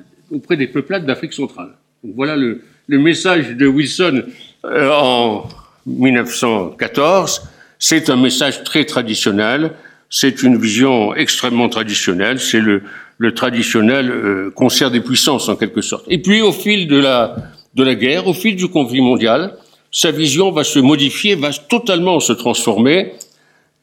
[1.06, 1.70] d'Afrique centrale.
[2.02, 4.24] Voilà le, le, message de Wilson
[4.64, 5.48] euh, en
[5.86, 7.42] 1914.
[7.78, 9.72] C'est un message très traditionnel.
[10.10, 12.40] C'est une vision extrêmement traditionnelle.
[12.40, 12.82] C'est le,
[13.18, 16.04] le, traditionnel euh, concert des puissances en quelque sorte.
[16.08, 17.36] Et puis au fil de la,
[17.74, 19.54] de la guerre, au fil du conflit mondial,
[19.90, 23.12] sa vision va se modifier, va totalement se transformer.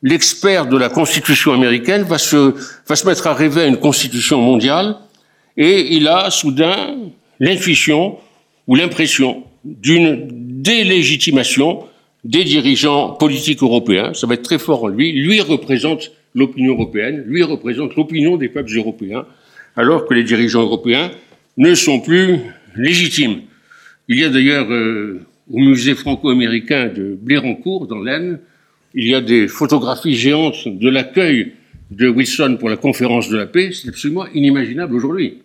[0.03, 2.53] L'expert de la Constitution américaine va se,
[2.87, 4.97] va se mettre à rêver à une Constitution mondiale
[5.57, 6.95] et il a soudain
[7.39, 8.17] l'intuition
[8.67, 10.27] ou l'impression d'une
[10.61, 11.85] délégitimation
[12.23, 14.13] des dirigeants politiques européens.
[14.13, 15.11] Ça va être très fort en lui.
[15.11, 19.25] Lui représente l'opinion européenne, lui représente l'opinion des peuples européens,
[19.75, 21.11] alors que les dirigeants européens
[21.57, 22.37] ne sont plus
[22.75, 23.41] légitimes.
[24.07, 25.21] Il y a d'ailleurs euh,
[25.51, 28.39] au musée franco-américain de Blérancourt, dans l'Aisne,
[28.93, 31.53] il y a des photographies géantes de l'accueil
[31.91, 33.71] de Wilson pour la conférence de la paix.
[33.71, 35.39] C'est absolument inimaginable aujourd'hui.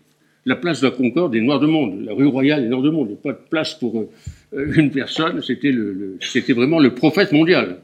[0.47, 2.91] La place de la Concorde est noire de monde, la rue Royale est noire de
[2.91, 3.09] monde.
[3.09, 5.43] Il n'y a pas de place pour euh, une personne.
[5.43, 5.74] C'était
[6.20, 7.78] c'était vraiment le prophète mondial.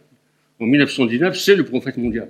[0.59, 2.29] En 1919, c'est le prophète mondial.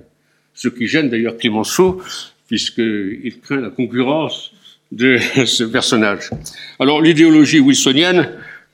[0.57, 2.03] Ce qui gêne d'ailleurs Clémenceau,
[2.49, 4.51] puisqu'il craint la concurrence
[4.91, 6.31] de ce personnage.
[6.81, 8.31] Alors l'idéologie wilsonienne,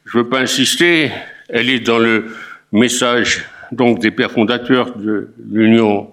[0.06, 1.10] je ne veux pas insister,
[1.48, 2.34] elle est dans le
[2.72, 6.10] message donc des pères fondateurs de l'Union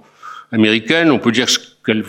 [0.51, 1.11] américaine.
[1.11, 1.47] On peut dire
[1.85, 2.01] qu'elle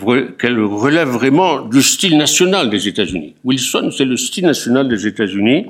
[0.59, 3.35] relève vraiment du style national des États-Unis.
[3.43, 5.67] Wilson, c'est le style national des États-Unis,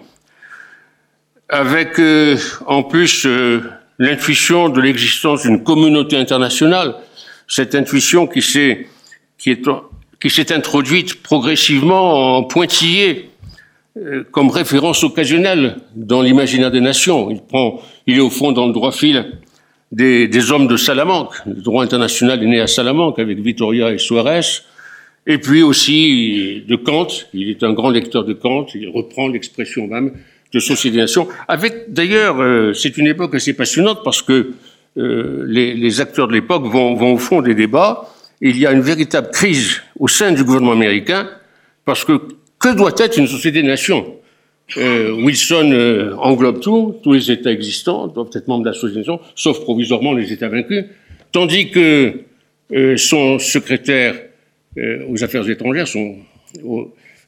[1.49, 3.61] avec euh, en plus euh,
[3.99, 6.95] l'intuition de l'existence d'une communauté internationale.
[7.51, 8.87] Cette intuition qui s'est
[9.37, 9.61] qui est
[10.21, 13.29] qui s'est introduite progressivement en pointillé
[13.97, 17.29] euh, comme référence occasionnelle dans l'imaginaire des nations.
[17.29, 19.37] Il prend, il est au fond dans le droit fil
[19.91, 21.33] des, des, hommes de Salamanque.
[21.45, 24.61] Le droit international est né à Salamanque avec Vittoria et Suarez.
[25.27, 27.07] Et puis aussi de Kant.
[27.33, 28.67] Il est un grand lecteur de Kant.
[28.75, 30.13] Il reprend l'expression même
[30.53, 31.27] de société nation.
[31.49, 34.53] Avec d'ailleurs, euh, c'est une époque assez passionnante parce que
[34.97, 38.09] euh, les, les, acteurs de l'époque vont, vont au fond des débats.
[38.41, 41.29] Il y a une véritable crise au sein du gouvernement américain
[41.85, 42.19] parce que
[42.59, 44.15] que doit être une société-nation
[44.77, 49.19] euh, Wilson euh, englobe tout, tous les États existants doivent être membres de la société-nation,
[49.35, 50.85] sauf provisoirement les États vaincus,
[51.31, 52.21] tandis que
[52.71, 54.15] euh, son secrétaire
[54.77, 56.15] euh, aux affaires étrangères, son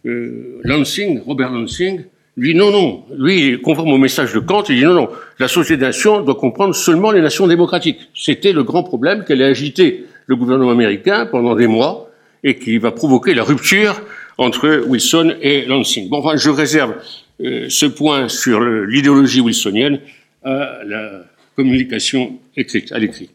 [0.05, 2.03] euh, Lansing, Robert Lansing,
[2.36, 5.09] lui non, non, lui, conforme au message de Kant, il dit non, non,
[5.39, 8.09] la société-nation doit comprendre seulement les nations démocratiques.
[8.15, 12.09] C'était le grand problème qu'elle a agité le gouvernement américain pendant des mois
[12.43, 14.01] et qui va provoquer la rupture
[14.38, 16.09] entre Wilson et Lansing.
[16.09, 16.95] Bon, enfin, je réserve
[17.41, 19.99] euh, ce point sur l'idéologie wilsonienne
[20.43, 21.25] à la
[21.55, 23.29] communication écrite, à l'écrit.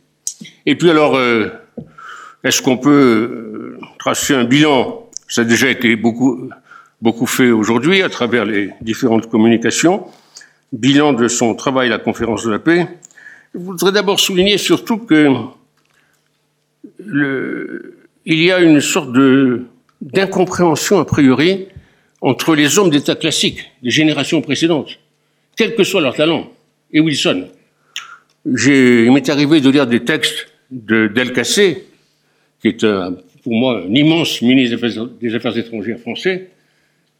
[0.66, 1.48] Et puis alors, euh,
[2.44, 5.08] est-ce qu'on peut euh, tracer un bilan?
[5.28, 6.48] Ça a déjà été beaucoup,
[7.00, 10.06] beaucoup fait aujourd'hui à travers les différentes communications.
[10.72, 12.86] Bilan de son travail à la conférence de la paix.
[13.54, 15.32] Je voudrais d'abord souligner surtout que
[16.98, 19.10] le, il y a une sorte
[20.02, 21.68] d'incompréhension a priori
[22.20, 24.98] entre les hommes d'État classiques des générations précédentes,
[25.56, 26.52] quel que soit leur talent,
[26.92, 27.48] et Wilson.
[28.44, 31.86] Il m'est arrivé de lire des textes de Del Cassé,
[32.60, 34.76] qui est un, pour moi un immense ministre
[35.20, 36.50] des Affaires, étrangères français.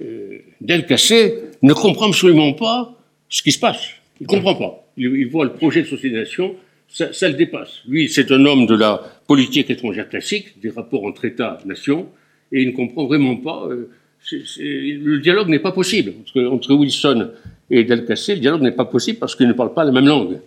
[0.01, 2.95] Euh, Del Cassé ne comprend absolument pas
[3.29, 3.89] ce qui se passe.
[4.21, 4.85] Il ne comprend pas.
[4.97, 6.55] Il, voit le projet de société-nation,
[6.89, 7.81] ça, ça, le dépasse.
[7.87, 12.09] Lui, c'est un homme de la politique étrangère classique, des rapports entre États-nations,
[12.53, 13.67] et il ne comprend vraiment pas.
[13.69, 13.91] Euh,
[14.33, 17.31] le dialogue n'est pas possible entre, entre Wilson
[17.71, 18.35] et Delcassé.
[18.35, 20.41] Le dialogue n'est pas possible parce qu'ils ne parlent pas la même langue.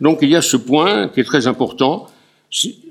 [0.00, 2.08] Donc il y a ce point qui est très important.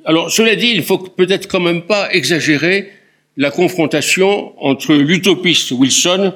[0.05, 2.89] Alors cela dit, il faut peut-être quand même pas exagérer
[3.38, 6.34] la confrontation entre l'utopiste Wilson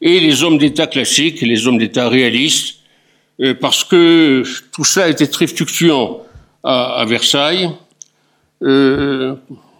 [0.00, 2.76] et les hommes d'État classiques, les hommes d'État réalistes,
[3.40, 6.20] euh, parce que tout ça a été très fluctuant
[6.62, 7.70] à, Versailles.
[8.62, 9.34] Euh,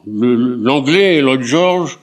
[0.07, 1.99] l'anglais Lloyd George,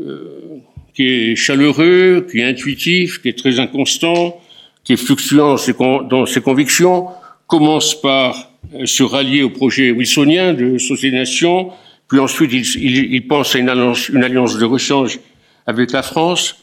[0.00, 0.58] euh,
[0.94, 4.40] qui est chaleureux, qui est intuitif, qui est très inconstant,
[4.84, 5.56] qui est fluctuant
[6.02, 7.08] dans ses, convictions,
[7.46, 8.50] commence par
[8.84, 11.70] se rallier au projet wilsonien de Société-Nation,
[12.12, 15.18] puis ensuite il, pense à une alliance, une alliance de rechange
[15.66, 16.60] avec la France.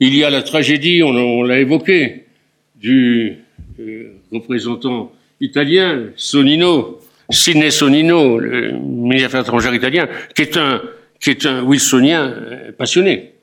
[0.00, 2.24] Il y a la tragédie, on, l'a évoqué,
[2.74, 3.36] du
[3.78, 6.98] euh, représentant italien, Sonino,
[7.30, 10.82] Sidney Sonino, le ministre des Affaires étrangères italien, qui est un,
[11.20, 13.34] qui est un wilsonien euh, passionné.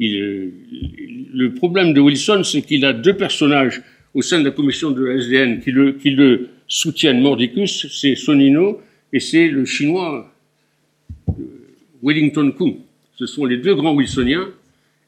[0.00, 0.52] Il,
[1.32, 3.80] le problème de Wilson, c'est qu'il a deux personnages
[4.12, 8.16] au sein de la commission de la SDN qui le, qui le soutiennent mordicus, c'est
[8.16, 8.82] Sonino
[9.14, 10.30] et c'est le chinois euh,
[12.02, 12.78] Wellington Koo.
[13.16, 14.48] Ce sont les deux grands wilsoniens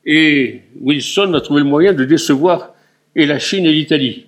[0.04, 2.74] et Wilson a trouvé le moyen de décevoir
[3.14, 4.26] et la Chine et l'Italie.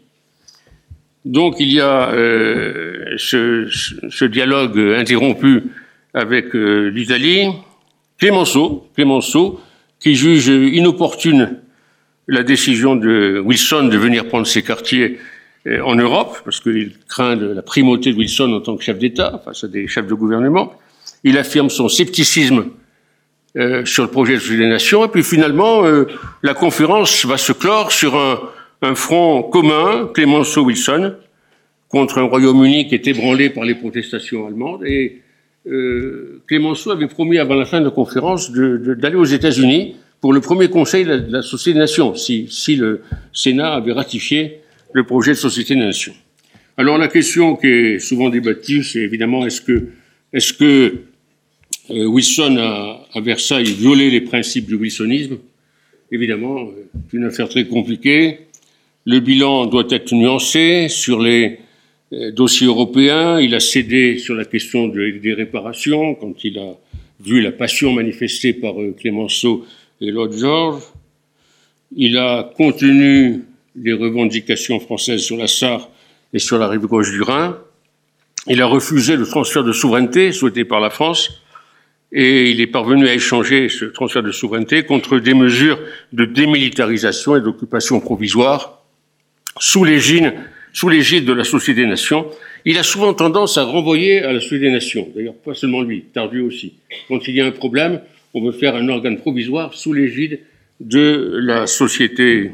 [1.24, 3.66] Donc il y a euh, ce,
[4.10, 5.62] ce, dialogue interrompu
[6.12, 7.48] avec euh, l'Italie.
[8.18, 9.60] Clémenceau, Clémenceau,
[9.98, 11.58] qui juge inopportune
[12.28, 15.18] la décision de Wilson de venir prendre ses quartiers
[15.66, 18.98] euh, en Europe, parce qu'il craint de la primauté de Wilson en tant que chef
[18.98, 20.74] d'État face à des chefs de gouvernement.
[21.25, 22.66] Il affirme son scepticisme
[23.57, 26.07] euh, sur le projet de des Nations, et puis finalement, euh,
[26.43, 31.14] la conférence va se clore sur un, front commun, Clémenceau-Wilson,
[31.89, 35.22] contre un Royaume-Uni qui était ébranlé par les protestations allemandes, et
[35.66, 40.41] euh, Clémenceau avait promis avant la fin de la conférence d'aller aux États-Unis pour le
[40.41, 43.03] premier conseil de la, Société des Nations, si, si, le
[43.33, 44.61] Sénat avait ratifié
[44.93, 46.14] le projet de Société des Nations.
[46.77, 49.87] Alors la question qui est souvent débattue, c'est évidemment est-ce que,
[50.33, 51.05] est-ce que euh,
[51.91, 55.39] Wilson a, à Versailles violé les principes du wilsonisme
[56.11, 58.41] Évidemment, euh, c'est une affaire très compliquée.
[59.05, 61.59] Le bilan doit être nuancé sur les
[62.12, 63.41] euh, dossiers européens.
[63.41, 66.76] Il a cédé sur la question des réparations quand il a
[67.20, 69.64] vu la passion manifestée par Clémenceau
[70.01, 70.82] et Lord George.
[71.97, 73.43] Il a contenu
[73.76, 75.91] les revendications françaises sur la Sarre
[76.32, 77.59] et sur la rive gauche du Rhin.
[78.47, 81.43] Il a refusé le transfert de souveraineté souhaité par la France
[82.14, 85.80] et il est parvenu à échanger ce transfert de souveraineté contre des mesures
[86.12, 88.84] de démilitarisation et d'occupation provisoire
[89.58, 90.32] sous l'égide
[90.72, 92.26] sous l'égide de la Société des Nations.
[92.64, 95.08] Il a souvent tendance à renvoyer à la Société des Nations.
[95.14, 96.72] D'ailleurs, pas seulement lui, Tardieu aussi.
[97.06, 98.00] Quand il y a un problème,
[98.34, 100.40] on veut faire un organe provisoire sous l'égide
[100.80, 102.52] de la Société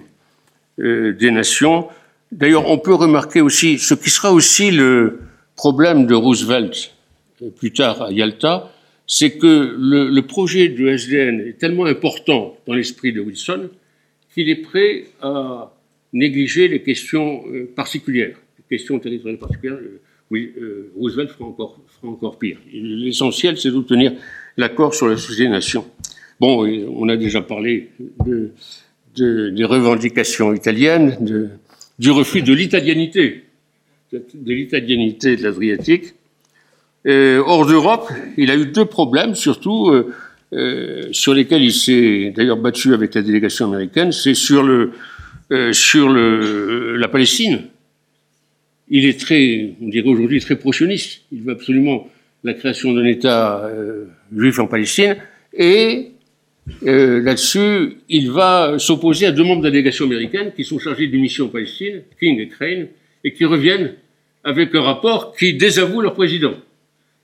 [0.78, 1.88] euh, des Nations.
[2.30, 5.20] D'ailleurs, on peut remarquer aussi ce qui sera aussi le
[5.56, 6.92] problème de Roosevelt
[7.42, 8.70] euh, plus tard à Yalta,
[9.12, 13.68] c'est que le, projet de SDN est tellement important dans l'esprit de Wilson
[14.32, 15.74] qu'il est prêt à
[16.12, 19.78] négliger les questions euh, particulières, les questions territoriales particulières.
[20.30, 20.52] Oui,
[20.96, 21.46] Roosevelt fera
[22.04, 22.58] encore, pire.
[22.72, 24.12] L'essentiel, c'est d'obtenir
[24.56, 25.84] l'accord sur la Société des Nations.
[26.38, 27.88] Bon, on a déjà parlé
[28.24, 28.52] de,
[29.16, 31.16] de, des revendications italiennes,
[31.98, 33.42] du refus de l'italianité,
[34.12, 36.14] de, l'italianité de l'Adriatique.
[37.06, 40.12] Hors d'Europe, il a eu deux problèmes, surtout euh,
[40.52, 44.12] euh, sur lesquels il s'est d'ailleurs battu avec la délégation américaine.
[44.12, 44.92] C'est sur le
[45.52, 47.62] euh, sur le, la Palestine.
[48.88, 51.22] Il est très, on dirait aujourd'hui, très pro-sioniste.
[51.32, 52.08] Il veut absolument
[52.44, 55.16] la création d'un État euh, juif en Palestine,
[55.52, 56.12] et
[56.84, 61.08] euh, là-dessus, il va s'opposer à deux membres de la délégation américaine qui sont chargés
[61.08, 62.86] d'une mission en Palestine, King et Crane,
[63.24, 63.94] et qui reviennent
[64.44, 66.54] avec un rapport qui désavoue leur président.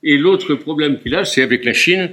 [0.02, 2.10] Et l'autre problème qu'il a, c'est avec la Chine,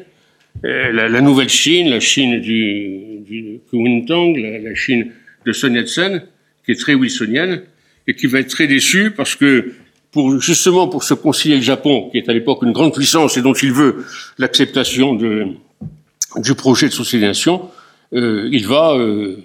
[0.66, 5.12] euh, la, nouvelle Chine, la Chine du, du Kuomintang, la, Chine
[5.46, 6.24] de Sun Yat-sen,
[6.66, 7.64] qui est très wilsonienne,
[8.08, 9.74] et qui va être très déçu parce que
[10.12, 13.42] pour justement pour se concilier le Japon, qui est à l'époque une grande puissance et
[13.42, 14.06] dont il veut
[14.38, 17.70] l'acceptation du projet de société nation,
[18.14, 19.38] euh, il va euh,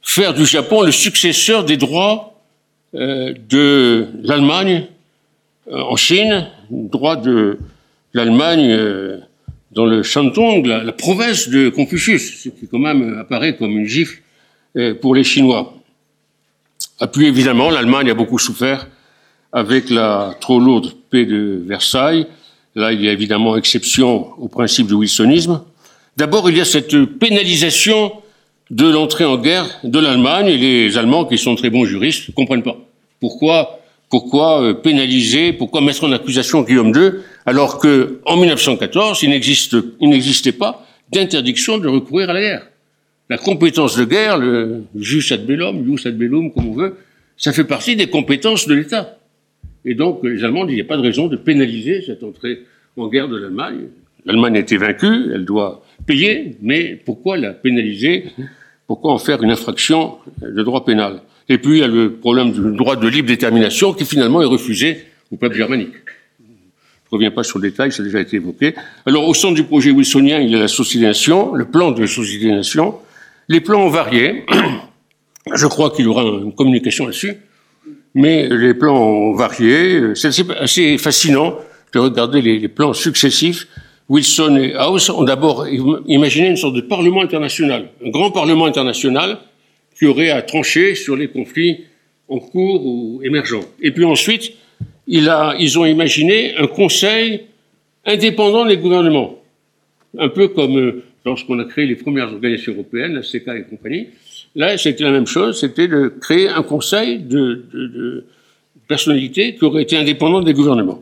[0.00, 2.32] faire du Japon le successeur des droits
[2.94, 4.86] euh, de l'Allemagne
[5.70, 7.58] euh, en Chine, droit de
[8.14, 9.18] l'Allemagne euh,
[9.72, 14.20] dans le Shandong, la, province de Confucius, ce qui quand même apparaît comme une gifle
[15.00, 15.74] pour les Chinois.
[17.00, 18.86] Et puis évidemment, l'Allemagne a beaucoup souffert
[19.52, 22.26] avec la trop lourde paix de Versailles.
[22.74, 25.62] Là, il y a évidemment exception au principe du wilsonisme.
[26.16, 28.12] D'abord, il y a cette pénalisation
[28.70, 32.34] de l'entrée en guerre de l'Allemagne et les Allemands, qui sont très bons juristes, ne
[32.34, 32.78] comprennent pas.
[33.20, 33.80] Pourquoi,
[34.12, 40.52] pourquoi euh, pénaliser, pourquoi mettre en accusation Guillaume II, alors que en 1914, il n'existait
[40.52, 42.68] pas d'interdiction de recourir à la guerre.
[43.30, 46.96] La compétence de guerre, le jus ad bellum, jus ad bellum, comme on veut,
[47.38, 49.16] ça fait partie des compétences de l'État.
[49.86, 52.64] Et donc, les Allemands qu'il n'y a pas de raison de pénaliser cette entrée
[52.98, 53.86] en guerre de l'Allemagne.
[54.26, 58.26] L'Allemagne a été vaincue, elle doit payer, mais pourquoi la pénaliser?
[58.86, 61.22] Pourquoi en faire une infraction de droit pénal?
[61.52, 64.46] Et puis il y a le problème du droit de libre détermination qui finalement est
[64.46, 65.92] refusé au peuple germanique.
[66.40, 68.74] Je ne reviens pas sur le détail, ça a déjà été évoqué.
[69.04, 71.90] Alors au centre du projet wilsonien, il y a la Société des Nations, le plan
[71.90, 72.94] de la Société des Nations.
[73.48, 74.46] Les plans ont varié.
[75.54, 77.36] Je crois qu'il y aura une communication là-dessus.
[78.14, 80.14] Mais les plans ont varié.
[80.14, 81.58] C'est assez fascinant
[81.92, 83.68] de regarder les, plans successifs.
[84.08, 85.66] Wilson et House ont d'abord
[86.06, 89.38] imaginé une sorte de parlement international, un grand parlement international
[90.02, 91.84] qui aurait à trancher sur les conflits
[92.28, 93.62] en cours ou émergents.
[93.80, 94.52] Et puis ensuite,
[95.06, 97.42] ils ont imaginé un conseil
[98.04, 99.40] indépendant des gouvernements,
[100.18, 104.08] un peu comme euh, lorsqu'on a créé les premières organisations européennes, la CECA et compagnie.
[104.56, 108.24] Là, c'était la même chose, c'était de créer un conseil de,
[108.88, 111.00] personnalités qui aurait été indépendant des gouvernements.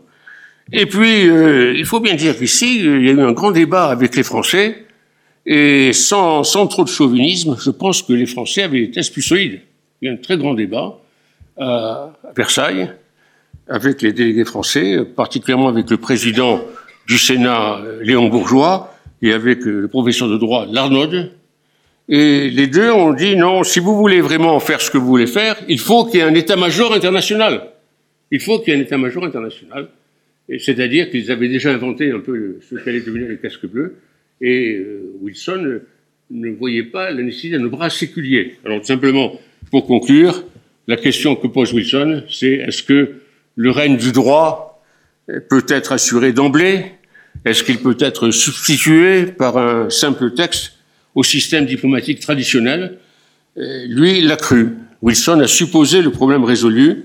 [0.75, 3.87] Et puis, euh, il faut bien dire qu'ici, il y a eu un grand débat
[3.87, 4.85] avec les Français,
[5.47, 9.23] et sans, sans trop de chauvinisme, je pense que les Français avaient des tests plus
[9.23, 9.61] solides.
[10.01, 10.99] Il y a eu un très grand débat
[11.59, 12.91] à Versailles,
[13.69, 16.63] avec les délégués français, particulièrement avec le président
[17.07, 21.31] du Sénat, Léon Bourgeois, et avec le professeur de droit Larnaud,
[22.13, 25.29] et les deux ont dit non, si vous voulez vraiment faire ce que vous voulez
[25.29, 27.69] faire, il faut qu'il y ait un état-major international.
[28.33, 29.89] Il faut qu'il y ait un état-major international.
[30.59, 33.95] C'est-à-dire qu'ils avaient déjà inventé un peu ce qu'allait devenir le casque bleu.
[34.41, 35.81] Et euh, Wilson
[36.31, 38.57] ne voyait pas la nécessité d'un bras séculier.
[38.65, 39.39] Alors, simplement,
[39.71, 40.45] pour conclure,
[40.87, 43.21] la question que pose Wilson, c'est est-ce que
[43.57, 44.83] le règne du droit
[45.49, 46.85] peut être assuré d'emblée?
[47.45, 50.75] Est-ce qu'il peut être substitué par un simple texte
[51.15, 52.99] au système diplomatique traditionnel?
[53.57, 54.69] Euh, lui l'a cru.
[55.03, 57.05] Wilson a supposé le problème résolu.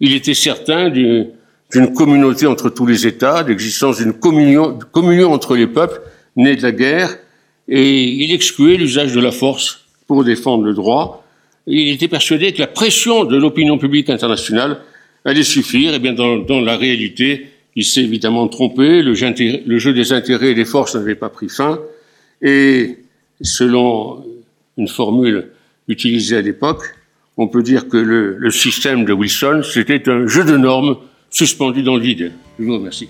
[0.00, 6.00] Il était certain d'une communauté entre tous les États, d'existence d'une communion entre les peuples
[6.36, 7.16] née de la guerre,
[7.68, 11.24] et il excluait l'usage de la force pour défendre le droit.
[11.66, 14.78] Il était persuadé que la pression de l'opinion publique internationale
[15.24, 15.92] allait suffire.
[15.92, 19.02] Et eh bien, dans, la réalité, il s'est évidemment trompé.
[19.02, 19.34] Le jeu,
[19.66, 21.80] le jeu des intérêts et des forces n'avait pas pris fin.
[22.40, 22.98] Et
[23.40, 24.24] selon
[24.76, 25.48] une formule
[25.88, 26.82] utilisée à l'époque,
[27.36, 30.96] on peut dire que le, système de Wilson, c'était un jeu de normes
[31.30, 32.32] suspendu dans le vide.
[32.58, 33.08] Je vous remercie.